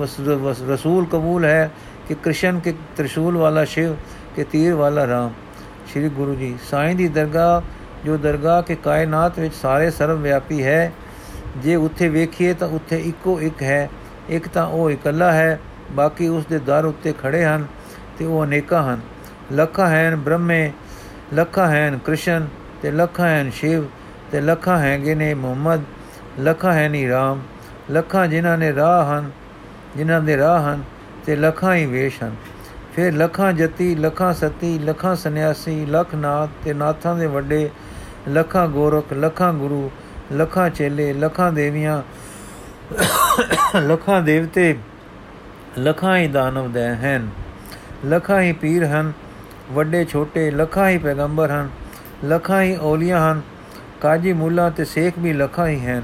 [0.68, 1.70] ਰਸੂਲ ਕਬੂਲ ਹੈ
[2.08, 3.94] ਕਿ ਕ੍ਰਿਸ਼ਨ ਕੇ ਤ੍ਰਿਸ਼ੂਲ ਵਾਲਾ ਸ਼ਿਵ,
[4.36, 5.32] ਕਿ ਤੀਰ ਵਾਲਾ ਰਾਮ।
[5.92, 7.60] ਸ੍ਰੀ ਗੁਰੂ ਜੀ, ਸਾਈਂ ਦੀ ਦਰਗਾਹ,
[8.06, 10.92] ਜੋ ਦਰਗਾਹ ਕੇ ਕਾਇਨਾਤ ਵਿੱਚ ਸਾਰੇ ਸਰਵ ਵਿਆਪੀ ਹੈ,
[11.58, 13.88] ਜੇ ਉੱਥੇ ਵੇਖੀਏ ਤਾਂ ਉੱਥੇ ਇੱਕੋ ਇੱਕ ਹੈ
[14.28, 15.60] ਇੱਕ ਤਾਂ ਉਹ ਇਕੱਲਾ ਹੈ,
[15.92, 17.66] ਬਾਕੀ ਉਸ ਦੇ ਦਰ ਉੱਤੇ ਖੜੇ ਹਨ
[18.18, 19.00] ਤੇ ਉਹ ਅਨੇਕਾਂ ਹਨ।
[19.52, 20.72] ਲੱਖਾਂ ਹਨ ਬ੍ਰਹਮੇ,
[21.34, 22.46] ਲੱਖਾਂ ਹਨ ਕ੍ਰਿਸ਼ਨ
[22.82, 23.84] ਤੇ ਲੱਖਾਂ ਹਨ ਸ਼ਿਵ
[24.32, 25.80] ਤੇ ਲੱਖਾਂ ਹੈਗੇ ਨੇ ਮੁਹੰਮਦ,
[26.40, 27.42] ਲੱਖਾਂ ਹੈ ਨੀ ਰਾਮ,
[27.90, 29.30] ਲੱਖਾਂ ਜਿਨ੍ਹਾਂ ਨੇ ਰਾਹ ਹਨ,
[29.96, 30.82] ਜਿਨ੍ਹਾਂ ਦੇ ਰਾਹ ਹਨ
[31.26, 32.36] ਤੇ ਲੱਖਾਂ ਹੀ ਵੇਸ਼ ਹਨ।
[32.96, 37.70] ਫਿਰ ਲੱਖਾਂ ਜਤੀ, ਲੱਖਾਂ ਸਤੀ, ਲੱਖਾਂ ਸੰਨਿਆਸੀ, ਲੱਖ ਨਾਥ ਤੇ ਨਾਥਾਂ ਦੇ ਵੱਡੇ,
[38.28, 39.90] ਲੱਖਾਂ ਗੋਰਖ, ਲੱਖਾਂ ਗੁਰੂ,
[40.32, 42.02] ਲੱਖਾਂ ਚੇਲੇ, ਲੱਖਾਂ ਦੇਵੀਆਂ
[43.76, 44.76] ਲੱਖਾਂ ਦੇਵਤੇ,
[45.78, 47.30] ਲੱਖਾਂ ਹੀ ਦਾਨਵ ਦੇ ਹਨ।
[48.06, 49.12] ਲੱਖਾਂ ਹੀ ਪੀਰ ਹਨ,
[49.72, 51.70] ਵੱਡੇ, ਛੋਟੇ, ਲੱਖਾਂ ਹੀ ਪੈਗੰਬਰ ਹਨ,
[52.24, 53.40] ਲੱਖਾਂ ਹੀ ਔਲੀਆ ਹਨ,
[54.00, 56.02] ਕਾਜੀ ਮੁੱਲਾ ਤੇ ਸੇਖ ਵੀ ਲੱਖਾਂ ਹੀ ਹਨ।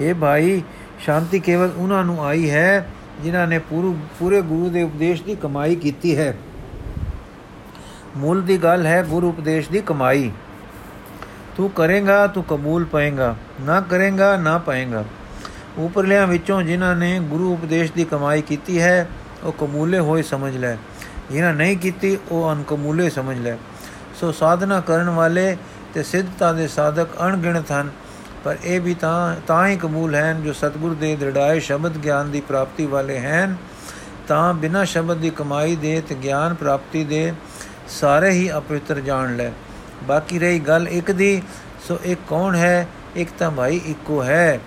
[0.00, 0.62] ਇਹ ਭਾਈ,
[0.98, 2.88] ਸ਼ਾਂਤੀ ਕੇਵਲ ਉਹਨਾਂ ਨੂੰ ਆਈ ਹੈ,
[3.20, 6.36] ਜਿਨ੍ਹਾਂ ਨੇ ਪੂਰੇ ਪੂਰੇ ਗੁਰੂ ਦੇ ਉਪਦੇਸ਼ ਦੀ ਕਮਾਈ ਕੀਤੀ ਹੈ।
[8.16, 10.32] ਮੂਲ ਦੀ ਗੱਲ ਹੈ ਗੁਰੂ ਉਪਦੇਸ਼ ਦੀ ਕਮਾਈ।
[11.56, 15.04] ਤੂੰ ਕਰੇਗਾ, ਤੂੰ ਕਬੂਲ ਪਾਏਗਾ, ਨਾ ਕਰੇਗਾ, ਨਾ ਪਾਏਗਾ।
[15.78, 19.08] ਉਪਰਲਿਆਂ ਵਿੱਚੋਂ ਜਿਨ੍ਹਾਂ ਨੇ ਗੁਰੂ ਉਪਦੇਸ਼ ਦੀ ਕਮਾਈ ਕੀਤੀ ਹੈ,
[19.44, 20.76] ਉਹ ਕਬੂਲੇ ਹੋਏ ਸਮਝ ਲੈ।
[21.30, 23.56] ਜਿਨ੍ਹਾਂ ਨਹੀਂ ਕੀਤੀ, ਉਹ ਅਨਕਮੂਲੇ ਸਮਝ ਲੈ।
[24.20, 25.56] ਸੋ ਸਾਧਨਾ ਕਰਨ ਵਾਲੇ
[25.94, 27.90] ਤੇ ਸਿੱਧਤਾ ਦੇ ਸਾਧਕ ਅਣਗਿਣਤ ਹਨ,
[28.44, 32.40] ਪਰ ਇਹ ਵੀ ਤਾਂ ਤਾਂ ਹੀ ਕਬੂਲ ਹਨ ਜੋ ਸਤਿਗੁਰ ਦੇ ਦ੍ਰਿੜਾਏ ਸ਼ਬਦ ਗਿਆਨ ਦੀ
[32.40, 33.56] ਪ੍ਰਾਪਤੀ ਵਾਲੇ ਹਨ।
[34.28, 37.32] ਤਾਂ ਬਿਨਾਂ ਸ਼ਬਦ ਦੀ ਕਮਾਈ ਦੇ ਤੇ ਗਿਆਨ ਪ੍ਰਾਪਤੀ ਦੇ
[37.88, 39.50] ਸਾਰੇ ਹੀ ਅਪਵਿੱਤਰ ਜਾਣ ਲੈ।
[40.02, 41.42] ਬਾਕੀ ਰਹੀ ਗੱਲ ਇੱਕ ਦੀ,
[41.88, 42.88] ਸੋ ਇੱਕ ਕੌਣ ਹੈ?
[43.16, 44.60] ਇੱਕ ਤਾਂ ਭਾਈ ਇੱਕੋ ਹੈ।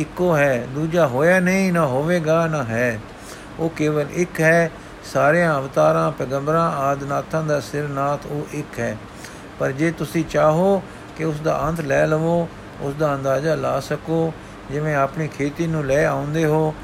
[0.00, 3.00] ਇੱਕੋ ਹੈ, ਦੂਜਾ ਹੋਇਆ ਨਹੀਂ, ਨਾ ਹੋਵੇਗਾ, ਨਾ ਹੈ।
[3.58, 4.70] ਉਹ ਕੇਵਲ ਇੱਕ ਹੈ,
[5.12, 8.96] ਸਾਰਿਆਂ ਅਵਤਾਰਾਂ, ਪੈਗੰਬਰਾਂ, ਆਦਨਾਥਾਂ ਦਾ ਸਿਰਨਾਥ ਉਹ ਇੱਕ ਹੈ।
[9.58, 10.82] ਪਰ ਜੇ ਤੁਸੀਂ ਚਾਹੋ
[11.16, 12.48] ਕਿ ਉਸ ਦਾ ਅੰਤ ਲੈ ਲਵੋ,
[12.80, 14.32] ਉਸ ਦਾ ਅੰਦਾਜ਼ਾ ਲਾ ਸਕੋ,
[14.70, 16.74] ਜਿਵੇਂ ਆਪਣੀ ਖੇਤੀ ਨੂੰ ਲੈ ਆਉਂਦੇ ਹੋ,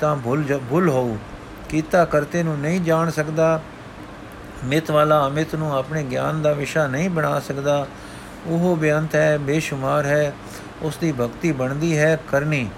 [0.00, 1.16] ਤਾਂ ਭੁੱਲ ਭੁੱਲ ਹੋਊ
[1.68, 3.60] ਕੀਤਾ ਕਰਤੇ ਨੂੰ ਨਹੀਂ ਜਾਣ ਸਕਦਾ
[4.64, 7.86] ਮਿਤ ਵਾਲਾ ਅਮਿਤ ਨੂੰ ਆਪਣੇ ਗਿਆਨ ਦਾ ਵਿਸ਼ਾ ਨਹੀਂ ਬਣਾ ਸਕਦਾ।
[8.46, 10.32] ਉਹ ਬੇਅੰਤ ਹੈ, ਬੇਸ਼ੁਮਾਰ ਹੈ
[10.82, 12.70] ਉਸ ਦੀ ਭਗਤੀ ਬਣਦੀ ਹੈ, ਕਰਨੀ।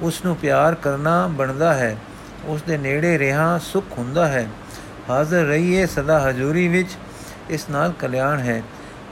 [0.00, 1.96] ਉਸ ਨੂੰ ਪਿਆਰ ਕਰਨਾ ਬਣਦਾ ਹੈ।
[2.44, 4.48] ਉਸ ਦੇ ਨੇੜੇ ਰਹਾ ਸੁਖ ਹੁੰਦਾ ਹੈ।
[5.10, 6.88] ਹਾਜ਼ਰ ਰਹੀਏ ਸਦਾ ਹਜ਼ੂਰੀ ਵਿੱਚ।
[7.50, 8.62] ਇਸ ਨਾਲ ਕਲਿਆਣ ਹੈ।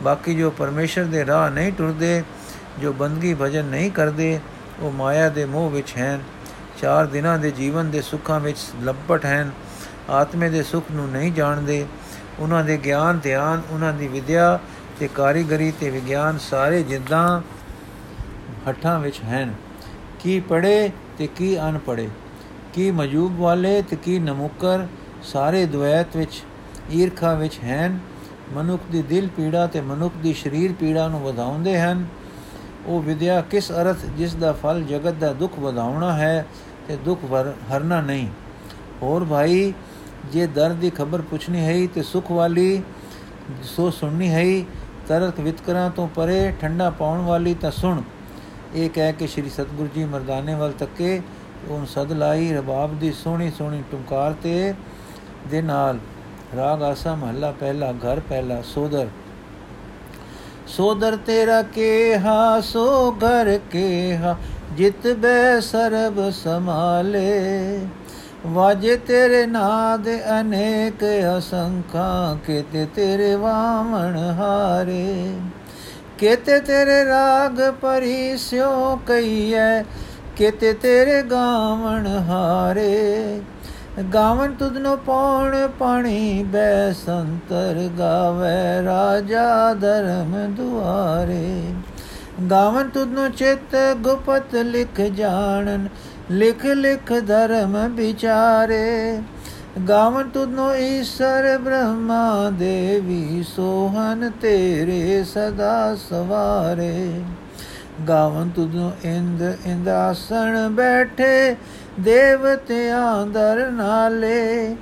[0.02, 2.22] ਬਾਕੀ ਜੋ ਪਰਮੇਸ਼ਰ ਦੇ ਰਾਹ ਨਹੀਂ ਟੁਰਦੇ,
[2.78, 4.40] ਜੋ ਬੰਦਗੀ ਭਜਨ ਨਹੀਂ ਕਰਦੇ,
[4.80, 6.20] ਉਹ ਮਾਇਆ ਦੇ ਮੋਹ ਵਿੱਚ ਹਨ।
[6.82, 9.50] ਚਾਰ ਦਿਨਾਂ ਦੇ ਜੀਵਨ ਦੇ ਸੁੱਖਾਂ ਵਿੱਚ ਲੱਪਟ ਹਨ।
[10.10, 11.86] ਆਤਮੇ ਦੇ ਸੁਖ ਨੂੰ ਨਹੀਂ ਜਾਣਦੇ।
[12.38, 14.58] ਉਹਨਾਂ ਦੇ ਗਿਆਨ, ਧਿਆਨ, ਉਹਨਾਂ ਦੀ ਵਿਦਿਆ
[14.98, 17.42] ਤੇ ਕਾਰੀਗਰੀ ਤੇ ਵਿਗਿਆਨ ਸਾਰੇ ਜਿੱਦਾਂ
[18.68, 19.54] ਹੱਠਾਂ ਵਿੱਚ ਹਨ।
[20.20, 22.08] ਕੀ ਪੜੇ ਤੇ ਕੀ ਅਨ ਪੜੇ
[22.74, 24.86] ਕੀ ਮਜੂਬ ਵਾਲੇ ਤੇ ਕੀ ਨਮੁਕਰ
[25.22, 26.42] ਸਾਰੇ ਦੁਐਤ ਵਿੱਚ,
[26.92, 27.98] ਈਰਖਾ ਵਿੱਚ ਹਨ?
[28.54, 32.06] ਮਨੁੱਖ ਦੀ ਦਿਲ ਪੀੜਾ ਤੇ ਮਨੁੱਖ ਦੀ ਸਰੀਰ ਪੀੜਾ ਨੂੰ ਵਧਾਉਂਦੇ ਹਨ।
[32.86, 36.46] ਉਹ ਵਿਦਿਆ ਕਿਸ ਅਰਥ ਜਿਸ ਦਾ ਫਲ ਜਗਤ ਦਾ ਦੁੱਖ ਵਧਾਉਣਾ ਹੈ
[36.88, 37.24] ਤੇ ਦੁੱਖ
[37.72, 38.28] ਹਰਨਾ ਨਹੀਂ।
[39.02, 39.72] ਹੋਰ ਭਾਈ,
[40.32, 42.82] ਜੇ ਦਰਦ ਦੀ ਖਬਰ ਪੁੱਛਣੀ ਹੈ ਤੇ ਸੁਖ ਵਾਲੀ
[43.64, 44.44] ਸੋ ਸੁਣਨੀ ਹੈ
[45.08, 48.02] ਤਰਕ ਵਿਤਕਰਾਂ ਤੋਂ ਪਰੇ ਠੰਡਾ ਪਾਉਣ ਵਾਲੀ ਤਾਂ ਸੁਣ।
[48.74, 51.20] ਇਹ ਕਹਿ ਕੇ ਸ੍ਰੀ ਸਤਗੁਰੂ ਜੀ ਮਰਦਾਨੇ ਵੱਲ ਤੱਕੇ
[51.68, 54.74] ਉਹ ਸਦ ਲਾਈ ਰਬਾਬ ਦੀ ਸੋਹਣੀ ਸੋਹਣੀ ਟੁੰਕਾਰ ਤੇ
[55.50, 55.98] ਦੇ ਨਾਲ
[56.56, 59.08] ਰਾਗ ਆਸਾ ਮਹੱਲਾ ਪਹਿਲਾ, ਘਰ ਪਹਿਲਾ, ਸੋਦਰ।
[60.66, 64.36] ਸੋਦਰ ਤੇਰਾ ਕੇਹਾ ਸੋ ਘਰ ਕੇਹਾ,
[64.72, 67.80] ਜਿਤ ਬੈ ਸਰਬ ਸਮਾਲੇ
[68.46, 70.08] ਵਾਜੇ ਤੇਰੇ ਨਾਦ
[70.40, 71.04] ਅਨੇਕ
[71.38, 75.34] ਅਸੰਖਾ, ਕੇਤੇ ਤੇਰੇ ਵਾਮਣ ਹਾਰੇ।
[76.18, 79.82] ਕੇਤੇ ਤੇਰੇ ਰਾਗ ਪਰਿਸਿਓ ਕਈਐ
[80.36, 83.40] ਕੇਤੇ ਤੇਰੇ ਗਾਵਣ ਹਾਰੇ।
[84.14, 91.74] ਗਾਵਨ ਤੁਧਨੋ ਪੌਣ ਪਾਣੀ ਬੈ ਸੰਤਰ ਗਾਵੇ, ਰਾਜਾ ਧਰਮ ਦੁਆਰੇ।
[92.50, 95.88] ਗਾਵਨ ਤੁਧਨੋ ਚਿਤ ਗੁਪਤ ਲਿਖ ਜਾਣਨ,
[96.30, 99.20] ਲਿਖ ਲਿਖ ਧਰਮ ਵਿਚਾਰੇ।
[99.78, 107.20] ਗਾਵਨ ਤੁਧਨੋ ਈਸ਼ਰ ਬ੍ਰਹਮਾ ਦੇਵੀ ਸੋਹਨ ਤੇਰੇ ਸਦਾ ਸਵਾਰੇ।
[108.08, 111.56] ਗਾਵਨ ਤੁਧਨੋ ਇੰਦ ਇੰਦਾਸਣ ਬੈਠੇ,
[112.00, 114.76] ਦੇਵਤਿਆਂ ਦਰ ਨਾਲੇ।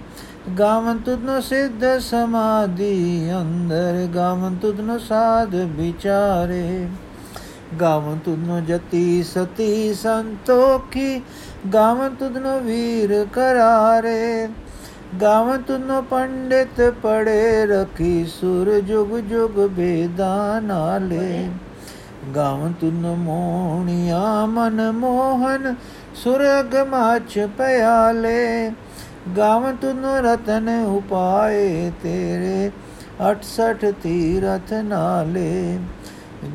[0.58, 6.88] ਗਾਵਨ ਤੁਧਨੋ ਸਿੱਧ ਸਮਾਧੀ ਅੰਦਰ, ਗਾਵਨ ਤੁਧਨੋ ਸਾਧ ਵਿਚਾਰੇ।
[7.80, 11.22] ਗਾਵਨ ਤੁਧਨੋ ਜਤੀ ਸਤੀ ਸੰਤੋਖੀ,
[11.74, 14.48] ਗਾਵਨ ਤੁਧਨੋ ਵੀਰ ਕਰਾਰੇ।
[15.22, 21.48] ਗਾਵਨ ਤੁਧਨੋ ਪੰਡਿਤ ਪੜੇ ਰਖੀ ਸੁਰ ਜੁਗ ਜੁਗ ਬੇਦਾਂ ਨਾਲੇ।
[22.36, 25.74] ਗਾਵਨ ਤੁਧਨੋ ਮੋਹਣਿਆ ਮਨ ਮੋਹਨ
[26.14, 28.70] ਸੁਰਗ ਮਾਚ ਪਿਆਲੇ।
[29.36, 32.70] ਗਾਵਨ ਤੁਧਨੋ ਰਤਨ ਉਪਾਏ ਤੇਰੇ
[33.20, 35.78] 68 ਤੀਰਥ ਨਾਲੇ।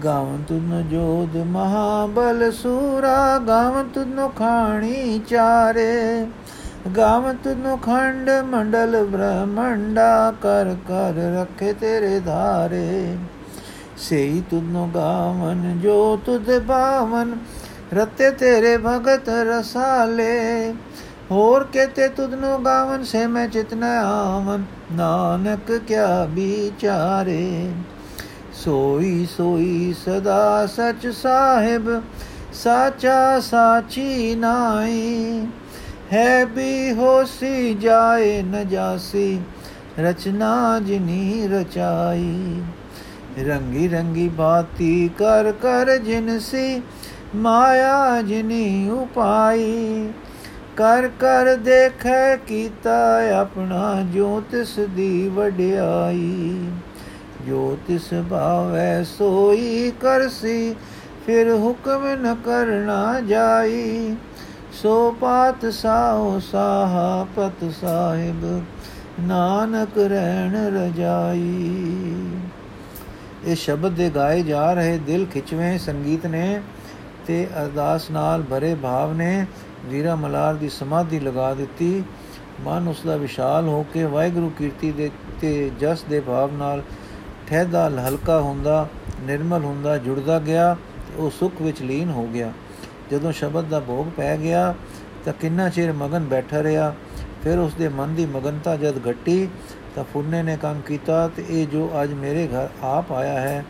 [0.03, 6.25] ਗਾਵਨ ਤੁਨ ਜੋਦ ਮਹਾਬਲ ਸੂਰਾ, ਗਾਵਨ ਤੁਨ ਖਾਣੀ ਚਾਰੇ।
[6.97, 13.17] ਗਾਵਨ ਤੁਨ ਖੰਡ ਮੰਡਲ ਬ੍ਰਹਮੰਡਾ ਕਰ ਕਰ ਰੱਖੇ ਤੇਰੇ ਧਾਰੇ।
[13.97, 17.37] ਸੇਈ ਤੁਨ ਗਾਵਨ, ਜੋ ਤੁਧ ਬਾਵਨ
[17.93, 20.73] ਰਤੇ ਤੇਰੇ ਭਗਤ ਰਸਾਲੇ।
[21.31, 27.71] ਹੋਰ ਕਹਤੇ ਤੁਧਨੋ ਗਾਵਨ, ਸੇ ਮੈਂ ਚਿਤਨਾ ਆਵਨ, ਨਾਨਕ ਕਿਆ ਵਿਚਾਰੇ।
[28.53, 32.01] ਸੋਈ ਸੋਈ ਸਦਾ ਸਚ ਸਾਹਿਬ,
[32.53, 35.47] ਸਾਚਾ ਸਾਚੀ ਨਾਈ
[36.13, 39.41] ਹੈ ਵੀ ਹੋਸੀ ਜਾਏ ਨ ਜਾਸੀ,
[39.99, 42.61] ਰਚਨਾ ਜਿਨੀ ਰਚਾਈ।
[43.43, 46.81] ਰੰਗੀ ਰੰਗੀ ਬਾਤੀ ਕਰ ਕਰ ਜਿਨਸੀ
[47.35, 50.09] ਮਾਇਆ ਜਿਨੀ ਉਪਾਈ।
[50.77, 52.97] ਕਰ ਕਰ ਦੇਖੈ ਕੀਤਾ
[53.39, 56.69] ਆਪਣਾ ਜੋ ਤਿਸ ਦੀ ਵਡਿਆਈ।
[57.47, 60.75] ਜੋ ਤਿਸ ਭਾਵੈ ਸੋਈ ਕਰਸੀ,
[61.25, 64.15] ਫਿਰ ਹੁਕਮ ਨ ਕਰਨਾ ਜਾਈ।
[64.81, 68.45] ਸੋ ਪਾਤ ਸਾਉ ਸਾਹਾ ਪਤ ਸਾਹਿਬ,
[69.19, 71.73] ਨਾਨਕ ਰਹਿਣ ਰਜਾਈ।
[73.45, 76.61] ਇਹ ਸ਼ਬਦ ਦੇ ਗਾਏ ਜਾ ਰਹੇ ਦਿਲ ਖਿਚਵੇਂ ਸੰਗੀਤ ਨੇ
[77.27, 79.45] ਤੇ ਅਰਦਾਸ ਨਾਲ ਭਰੇ ਭਾਵ ਨੇ
[79.85, 82.03] ਵੀਰਾ ਮਲਾਰ ਦੀ ਸਮਾਧੀ ਲਗਾ ਦਿੱਤੀ।
[82.61, 85.09] ਮਨ ਉਸ ਦਾ ਵਿਸ਼ਾਲ ਹੋ ਕੇ ਵਾਹਿਗੁਰੂ ਕੀਰਤੀ ਦੇ
[85.41, 86.83] ਤੇ ਜਸ ਦੇ ਭਾਵ ਨਾਲ
[87.47, 88.87] ਠਹਿਦਾ ਹਲਕਾ ਹੁੰਦਾ,
[89.21, 90.75] ਨਿਰਮਲ ਹੁੰਦਾ, ਜੁੜਦਾ ਗਿਆ
[91.17, 92.51] ਉਹ ਸੁਖ ਵਿੱਚ ਲੀਨ ਹੋ ਗਿਆ।
[93.11, 94.73] ਜਦੋਂ ਸ਼ਬਦ ਦਾ ਭੋਗ ਪੈ ਗਿਆ
[95.25, 96.93] ਤਾਂ ਕਿੰਨਾ ਚਿਰ ਮਗਨ ਬੈਠਾ ਰਿਹਾ।
[97.43, 99.47] ਫਿਰ ਉਸ ਦੇ ਮਨ ਦੀ ਮਗਨਤਾ ਜਦ ਘਟੀ
[99.95, 103.63] ਤਾਂ ਫੁਰਨੇ ਨੇ ਕੰਮ ਕੀਤਾ ਤੇ ਇਹ ਜੋ ਅੱਜ ਮੇਰੇ ਘਰ ਆਪ ਆਇਆ ਹੈ,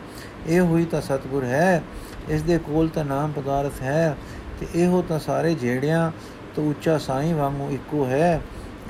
[0.46, 1.82] ਇਹ ਹੋਈ ਤਾਂ ਸਤਗੁਰ ਹੈ
[2.30, 4.16] ਇਸ ਦੇ ਕੋਲ ਤਾਂ ਨਾਮ ਪਦਾਰਥ ਹੈ
[4.60, 6.10] ਤੇ ਇਹੋ ਤਾਂ ਸਾਰੇ ਝੇੜਿਆਂ
[6.56, 8.40] ਤੋਂ ਉੱਚਾ ਸਾਈਂ ਵਾਂਗੂ ਇੱਕੋ ਹੈ।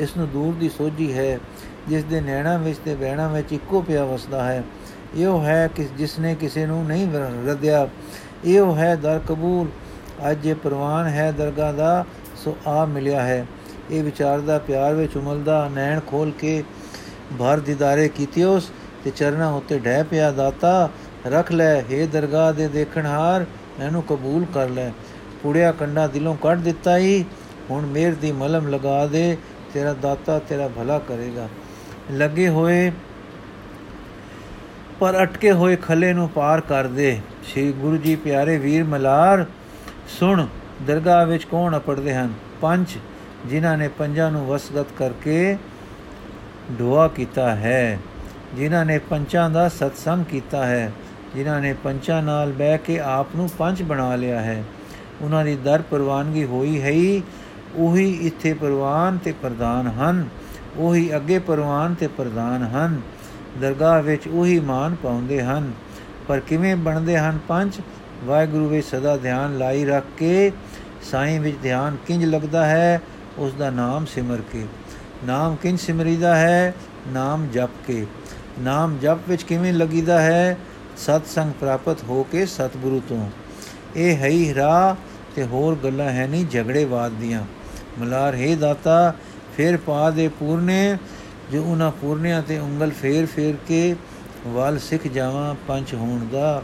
[0.01, 1.39] ਇਸ ਨੂੰ ਦੂਰ ਦੀ ਸੋਝੀ ਹੈ
[1.89, 4.63] ਜਿਸ ਦੇ ਨੈਣਾ ਵਿੱਚ ਤੇ ਬਹਿਣਾ ਵਿੱਚ ਇੱਕੋ ਪਿਆ ਵਸਦਾ ਹੈ।
[5.17, 7.07] ਇਹੋ ਹੈ ਕਿ ਜਿਸ ਨੇ ਕਿਸੇ ਨੂੰ ਨਹੀਂ
[7.49, 7.89] ਰਦਿਆ,
[8.45, 9.69] ਇਹੋ ਹੈ ਦਰ ਕਬੂਲ
[10.31, 12.05] ਅੱਜ ਇਹ ਪ੍ਰਵਾਨ ਹੈ ਦਰਗਾਹ ਦਾ,
[12.37, 13.47] ਸੋ ਆ ਮਿਲਿਆ ਹੈ।
[13.91, 16.63] ਇਹ ਵਿਚਾਰਦਾ ਪਿਆਰ ਵਿੱਚ ਉਮਲਦਾ ਨੈਣ ਖੋਲ ਕੇ
[17.39, 18.71] ਭਰ ਦਿਦਾਰੇ ਕੀਤਿਓਸ
[19.05, 20.89] ਤੇ ਚਰਨਾ ਉੱਤੇ ਡਹਿ ਪਿਆ ਦਾਤਾ,
[21.27, 23.45] ਰੱਖ ਲੈ हे ਦਰਗਾਹ ਦੇ ਦੇਖਣ ਹਾਰ,
[23.81, 24.91] ਇਹਨੂੰ ਕਬੂਲ ਕਰ ਲੈ।
[25.43, 27.25] ਪੁੜਿਆ ਕੰਡਾ ਦਿਲੋਂ ਕੱਢ ਦਿੱਤਾ ਹੀ
[27.71, 29.37] ਹੁਣ ਮੇਰ ਦੀ ਮਲਮ ਲਗਾ ਦੇ,
[29.75, 31.49] ਤੇਰਾ ਦਾਤਾ ਤੇਰਾ ਭਲਾ ਕਰੇਗਾ।
[32.11, 32.93] ਲੱਗੇ ਹੋਏ,
[35.01, 39.45] ਪਰ ਅਟਕੇ ਹੋਏ ਖੱਲੇ ਨੂੰ ਪਾਰ ਕਰ ਦੇ। ਸ੍ਰੀ ਗੁਰੂ ਜੀ ਪਿਆਰੇ ਵੀਰ ਮਲਾਰ
[40.19, 40.47] ਸੁਣ,
[40.87, 42.33] ਦਰਗਾਹ ਵਿੱਚ ਕੌਣ ਅਪੜਦੇ ਹਨ?
[42.61, 42.87] ਪੰਜ,
[43.47, 45.57] ਜਿਨ੍ਹਾਂ ਨੇ ਪੰਜਾਂ ਨੂੰ ਵਸਗਤ ਕਰਕੇ
[46.71, 47.99] ਦੁਆ ਕੀਤਾ ਹੈ,
[48.55, 50.93] ਜਿਨ੍ਹਾਂ ਨੇ ਪੰਚਾਂ ਦਾ ਸਤਸੰਗ ਕੀਤਾ ਹੈ,
[51.35, 54.65] ਜਿਨ੍ਹਾਂ ਨੇ ਪੰਚਾਂ ਨਾਲ ਬਹਿ ਕੇ ਆਪ ਨੂੰ ਪੰਜ ਬਣਾ ਲਿਆ ਹੈ।
[55.21, 57.21] ਉਹਨਾਂ ਦੀ ਦਰ ਪ੍ਰਵਾਨਗੀ ਹੋਈ ਹੈ
[57.77, 60.29] ਉਹੀ ਇੱਥੇ ਪ੍ਰਵਾਨ ਤੇ ਪ੍ਰਧਾਨ ਹਨ,
[60.77, 63.01] ਉਹੀ ਅੱਗੇ ਪ੍ਰਵਾਨ ਤੇ ਪ੍ਰਧਾਨ ਹਨ।
[63.61, 65.73] ਦਰਗਾਹ ਵਿੱਚ ਉਹੀ ਮਾਨ ਪਾਉਂਦੇ ਹਨ।
[66.29, 67.81] ਪਰ ਕਿਵੇਂ ਬਣਦੇ ਹਨ ਪੰਜ?
[68.25, 70.53] ਵਾਹਿਗੁਰੂ ਵਿੱਚ ਸਦਾ ਧਿਆਨ ਲਾਈ ਰੱਖ ਕੇ
[71.11, 73.03] ਸਾਈਂ ਵਿੱਚ ਧਿਆਨ ਕਿੰਜ ਲੱਗਦਾ ਹੈ
[73.39, 74.67] ਉਸ ਦਾ ਨਾਮ ਸਿਮਰ ਕੇ।
[75.25, 76.75] ਨਾਮ ਕਿੰਜ ਸਿਮਰੀਦਾ ਹੈ?
[77.09, 78.07] ਨਾਮ ਜਪ ਕੇ।
[78.61, 80.59] ਨਾਮ ਜਪ ਵਿੱਚ ਕਿਵੇਂ ਲੱਗੀਦਾ ਹੈ?
[80.97, 83.31] ਸਤ ਸੰਗ ਪ੍ਰਾਪਤ ਹੋ ਕੇ ਸਤਿਗੁਰੂ ਤੋਂ।
[83.97, 84.95] ਇਹ ਹੈ ਹੀ ਰਾਹ
[85.37, 87.45] ਤੇ ਹੋਰ ਗੱਲਾਂ ਹੈ ਨਹੀਂ ਝਗੜੇਵਾਦ ਦੀਆਂ।
[87.99, 89.15] ਮਲਾਰ, ਹੈ ਦਾਤਾ,
[89.57, 90.99] ਫੇਰ ਪਾ ਦੇ ਪੂਰਨੇ,
[91.53, 93.97] ਜੋ ਉਹਨਾਂ ਪੂਰਨਿਆਂ ਤੇ ਉਂਗਲ ਫੇਰ ਫੇਰ ਕੇ,
[94.47, 96.63] ਵਾਲ ਸਿੱਖ ਜਾਵਾਂ ਪੰਜ ਹੋਣ ਦਾ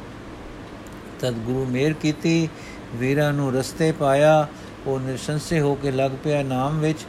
[1.20, 2.48] ਤਦ ਗੁਰੂ ਮੇਰ ਕੀਤੀ,
[2.94, 4.46] ਵੀਰਾਂ ਨੂੰ ਰਸਤੇ ਪਾਇਆ,
[4.86, 7.04] ਉਹ ਨਿਰਸੰਸੇ ਹੋ ਕੇ ਲੱਗ ਪਿਆ ਨਾਮ ਵਿੱਚ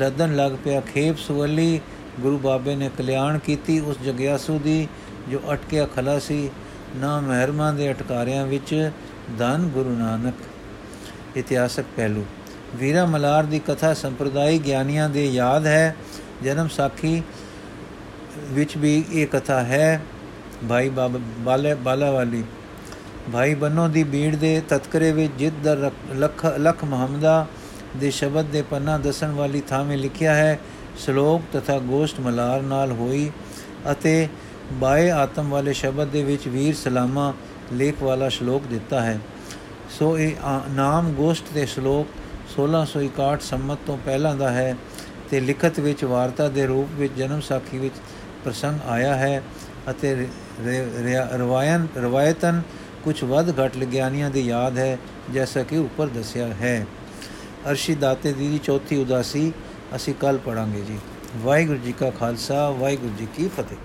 [0.00, 1.80] ਲਦਨ ਲੱਗ ਪਿਆ ਖੇਪ ਸੁਵਲੀ,
[2.20, 4.86] ਗੁਰੂ ਬਾਬੇ ਨੇ ਕਲਿਆਣ ਕੀਤੀ ਉਸ ਜਗਿਆਸੂ ਦੀ,
[5.30, 6.50] ਜੋ ਅਟਕਿਆ ਖਲਾ ਸੀ,
[6.96, 8.90] ਨਾ ਮਹਿਰਮਾਂ ਦੇ ਅਟਕਾਰਿਆਂ ਵਿੱਚ
[9.38, 10.34] ਧੰਨ ਗੁਰੂ ਨਾਨਕ।
[11.36, 12.24] ਇਤਿਹਾਸਕ ਪਹਿਲੂ,
[12.76, 15.96] ਵੀਰਾ ਮਲਾਰ ਦੀ ਕਥਾ ਸੰਪਰਦਾਇ ਗਿਆਨੀਆਂ ਦੇ ਯਾਦ ਹੈ,
[16.42, 17.22] ਜਨਮ ਸਾਖੀ
[18.48, 20.00] ਵਿੱਚ ਵੀ ਇਹ ਕਥਾ ਹੈ,
[20.68, 22.42] ਭਾਈ ਬਾਲੇ ਬਾਲਾ ਵਾਲੀ
[23.32, 27.46] ਭਾਈ ਬੰਨੋ ਦੀ ਬੀੜ ਦੇ ਤਤਕਰੇ ਵਿੱਚ ਜਿੱਦ ਦਰ ਲਖ ਲਖ ਮੁਹੰਮਦਾ
[27.96, 30.58] ਦੇ ਸ਼ਬਦ ਦੇ ਪੰਨਾ ਦਸਣ ਵਾਲੀ ਥਾਵੇਂ ਲਿਖਿਆ ਹੈ,
[30.98, 33.30] ਸ਼ਲੋਕ ਤਥਾ ਗੋਸ਼ਟ ਮਲਾਰ ਨਾਲ ਹੋਈ
[33.92, 34.28] ਅਤੇ
[34.72, 37.32] ਬਾਏ ਆਤਮ ਵਾਲੇ ਸ਼ਬਦ ਦੇ ਵਿੱਚ ਵੀਰ ਸਲਾਮਾ
[37.72, 39.18] ਲੇਖ ਵਾਲਾ ਸ਼ਲੋਕ ਦਿੱਤਾ ਹੈ।
[39.98, 40.34] ਸੋ ਇਹ
[40.70, 42.06] ਨਾਮ ਗੋਸ਼ਟ ਦੇ ਸ਼ਲੋਕ
[42.54, 44.74] 1661 ਸੰਮਤ ਤੋਂ ਪਹਿਲਾਂ ਦਾ ਹੈ
[45.30, 47.94] ਤੇ ਲਿਖਤ ਵਿੱਚ ਵਾਰਤਾ ਦੇ ਰੂਪ ਵਿੱਚ ਜਨਮ ਸਾਖੀ ਵਿੱਚ
[48.44, 49.42] ਪ੍ਰਸੰਗ ਆਇਆ ਹੈ
[49.90, 50.26] ਅਤੇ
[51.32, 52.62] ਰਵਾਇਨ, ਰਵਾਇਤਨ
[53.04, 54.98] ਕੁਝ ਵੱਧ ਘਟ ਗਿਆਨੀਆਂ ਦੀ ਯਾਦ ਹੈ,
[55.32, 56.86] ਜੈਸਾ ਕਿ ਉੱਪਰ ਦੱਸਿਆ ਹੈ।
[57.70, 59.52] ਅਰਸ਼ੀ ਦਾਤੇ ਦੀ ਦੀ ਚੌਥੀ ਉਦਾਸੀ
[59.96, 60.98] ਅਸੀਂ ਕੱਲ ਪੜਾਂਗੇ ਜੀ।
[61.36, 63.76] ਵਾਹਿਗੁਰੂ ਜੀ ਕਾ ਖਾਲਸਾ, ਵਾਹਿਗੁਰੂ ਜੀ ਕੀ ਫਤਿਹ।